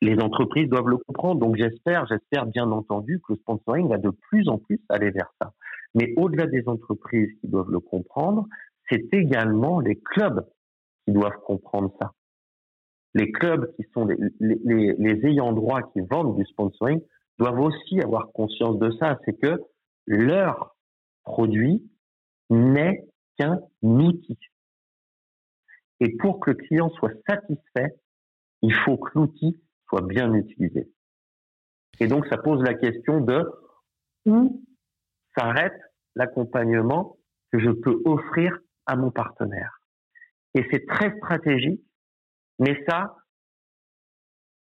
les 0.00 0.18
entreprises 0.20 0.68
doivent 0.68 0.88
le 0.88 0.98
comprendre. 0.98 1.40
Donc 1.40 1.56
j'espère, 1.56 2.06
j'espère 2.06 2.46
bien 2.46 2.70
entendu 2.70 3.20
que 3.20 3.32
le 3.32 3.38
sponsoring 3.38 3.88
va 3.88 3.98
de 3.98 4.10
plus 4.10 4.48
en 4.48 4.58
plus 4.58 4.80
aller 4.88 5.10
vers 5.10 5.32
ça. 5.40 5.52
Mais 5.94 6.12
au-delà 6.16 6.46
des 6.46 6.68
entreprises 6.68 7.30
qui 7.40 7.48
doivent 7.48 7.70
le 7.70 7.80
comprendre, 7.80 8.46
c'est 8.90 9.12
également 9.12 9.80
les 9.80 9.96
clubs 9.96 10.46
qui 11.04 11.12
doivent 11.12 11.38
comprendre 11.46 11.94
ça. 12.00 12.12
Les 13.14 13.30
clubs 13.30 13.72
qui 13.76 13.86
sont 13.94 14.06
les, 14.06 14.16
les, 14.98 15.26
ayants 15.26 15.52
droit 15.52 15.82
qui 15.92 16.00
vendent 16.00 16.36
du 16.36 16.44
sponsoring 16.46 17.00
doivent 17.38 17.60
aussi 17.60 18.00
avoir 18.00 18.32
conscience 18.32 18.78
de 18.78 18.90
ça. 18.98 19.18
C'est 19.24 19.38
que 19.40 19.62
leur 20.06 20.76
produit 21.22 21.88
n'est 22.50 23.06
qu'un 23.38 23.60
outil. 23.82 24.38
Et 26.00 26.16
pour 26.16 26.40
que 26.40 26.50
le 26.50 26.56
client 26.56 26.90
soit 26.90 27.12
satisfait, 27.28 27.94
il 28.62 28.74
faut 28.74 28.96
que 28.96 29.10
l'outil 29.14 29.60
soit 29.88 30.02
bien 30.02 30.32
utilisé. 30.34 30.90
Et 32.00 32.08
donc, 32.08 32.26
ça 32.26 32.36
pose 32.36 32.62
la 32.62 32.74
question 32.74 33.20
de 33.20 33.48
où 34.26 34.64
s'arrête 35.36 35.78
l'accompagnement 36.14 37.16
que 37.52 37.58
je 37.58 37.70
peux 37.70 38.00
offrir 38.04 38.58
à 38.86 38.96
mon 38.96 39.10
partenaire. 39.10 39.80
Et 40.54 40.64
c'est 40.70 40.86
très 40.86 41.16
stratégique, 41.16 41.82
mais 42.58 42.84
ça, 42.88 43.16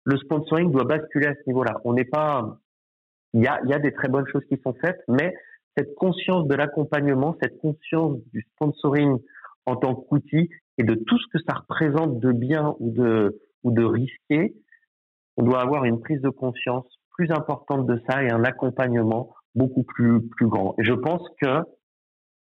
le 0.06 0.18
sponsoring 0.18 0.72
doit 0.72 0.86
basculer 0.86 1.28
à 1.28 1.36
ce 1.36 1.42
niveau-là. 1.48 1.80
On 1.84 1.94
n'est 1.94 2.06
pas, 2.06 2.60
il 3.34 3.44
y 3.44 3.48
a, 3.48 3.60
y 3.66 3.74
a 3.74 3.80
des 3.80 3.92
très 3.94 4.08
bonnes 4.08 4.28
choses 4.28 4.46
qui 4.50 4.60
sont 4.64 4.74
faites, 4.74 5.00
mais 5.08 5.36
cette 5.78 5.94
conscience 5.96 6.48
de 6.48 6.56
l'accompagnement, 6.56 7.38
cette 7.42 7.60
conscience 7.60 8.18
du 8.34 8.48
sponsoring 8.54 9.20
en 9.66 9.76
tant 9.76 9.94
qu'outil 9.96 10.50
et 10.78 10.84
de 10.84 10.96
tout 10.96 11.20
ce 11.20 11.28
que 11.32 11.44
ça 11.48 11.56
représente 11.56 12.20
de 12.20 12.32
bien 12.32 12.76
ou 12.80 12.92
de, 12.92 13.40
ou 13.64 13.72
de 13.72 13.84
risqué, 13.84 14.56
on 15.36 15.44
doit 15.44 15.62
avoir 15.62 15.86
une 15.86 16.00
prise 16.00 16.22
de 16.22 16.30
conscience 16.30 16.88
plus 17.12 17.30
importante 17.32 17.86
de 17.86 18.02
ça 18.10 18.24
et 18.24 18.32
un 18.32 18.44
accompagnement 18.44 19.34
beaucoup 19.58 19.84
plus 19.84 20.22
plus 20.30 20.48
grand. 20.48 20.76
Et 20.80 20.84
je 20.84 20.94
pense 20.94 21.22
que 21.42 21.64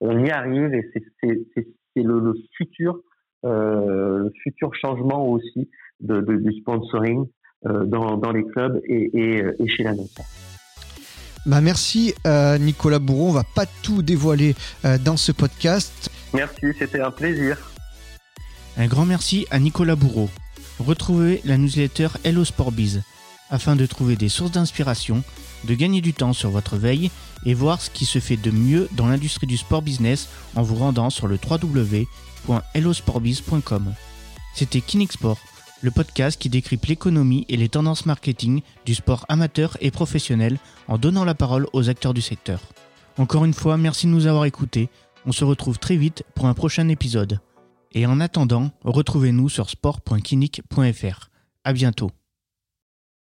on 0.00 0.24
y 0.24 0.31
arrive 0.31 0.74
et 0.74 0.90
c'est 0.92 2.03
le, 2.03 2.20
le, 2.20 2.35
futur 2.57 3.00
euh, 3.44 4.24
le 4.24 4.33
futur 4.42 4.74
changement 4.74 5.29
aussi 5.29 5.70
de, 6.00 6.20
de 6.20 6.37
du 6.37 6.53
sponsoring 6.61 7.27
euh, 7.66 7.85
dans, 7.85 8.16
dans, 8.16 8.33
les 8.33 8.44
clubs 8.44 8.81
et, 8.85 9.11
et, 9.14 9.44
et 9.59 9.68
chez 9.68 9.85
l'annonceur. 9.85 10.27
Bah 11.46 11.61
merci 11.61 12.14
euh, 12.27 12.57
Nicolas 12.57 12.98
Bourreau, 12.98 13.29
on 13.29 13.33
va 13.33 13.44
pas 13.44 13.66
tout 13.83 14.03
dévoiler 14.03 14.55
euh, 14.85 14.96
dans 14.98 15.18
ce 15.18 15.31
podcast. 15.31 16.11
Merci, 16.33 16.66
c'était 16.79 17.00
un 17.00 17.11
plaisir. 17.11 17.59
Un 18.79 18.87
grand 18.87 19.05
merci 19.05 19.46
à 19.50 19.59
Nicolas 19.59 19.94
Bourreau. 19.94 20.31
Retrouvez 20.81 21.40
la 21.44 21.59
newsletter 21.59 22.09
Hello 22.24 22.44
Sport 22.44 22.72
Biz 22.72 23.03
afin 23.50 23.77
de 23.77 23.85
trouver 23.87 24.16
des 24.16 24.31
sources 24.31 24.53
d'inspiration, 24.53 25.22
de 25.64 25.74
gagner 25.74 26.00
du 26.00 26.12
temps 26.12 26.33
sur 26.33 26.50
votre 26.50 26.77
veille 26.77 27.11
et 27.44 27.55
voir 27.55 27.81
ce 27.81 27.90
qui 27.90 28.05
se 28.05 28.18
fait 28.18 28.37
de 28.37 28.50
mieux 28.50 28.88
dans 28.92 29.07
l'industrie 29.07 29.46
du 29.46 29.57
sport 29.57 29.83
business 29.83 30.29
en 30.55 30.62
vous 30.62 30.77
rendant 30.77 31.11
sur 31.11 31.27
le 31.27 31.38
www.hellosportbiz.com. 31.38 33.94
C'était 34.55 34.81
Kinexport, 34.81 35.38
le 35.83 35.90
podcast 35.90 36.40
qui 36.40 36.48
décrypte 36.48 36.87
l'économie 36.87 37.44
et 37.48 37.57
les 37.57 37.68
tendances 37.68 38.07
marketing 38.07 38.62
du 38.87 38.94
sport 38.94 39.27
amateur 39.29 39.77
et 39.81 39.90
professionnel 39.90 40.59
en 40.88 40.96
donnant 40.96 41.24
la 41.24 41.35
parole 41.35 41.66
aux 41.72 41.88
acteurs 41.88 42.14
du 42.14 42.22
secteur. 42.22 42.61
Encore 43.18 43.44
une 43.44 43.55
fois, 43.55 43.77
merci 43.77 44.07
de 44.07 44.12
nous 44.12 44.27
avoir 44.27 44.44
écoutés. 44.44 44.88
On 45.27 45.33
se 45.33 45.44
retrouve 45.44 45.79
très 45.79 45.96
vite 45.96 46.22
pour 46.35 46.46
un 46.46 46.55
prochain 46.55 46.88
épisode. 46.88 47.40
Et 47.92 48.07
en 48.07 48.20
attendant, 48.20 48.70
retrouvez-nous 48.83 49.48
sur 49.48 49.70
sport.kinic.fr. 49.70 51.31
À 51.64 51.72
bientôt. 51.72 52.11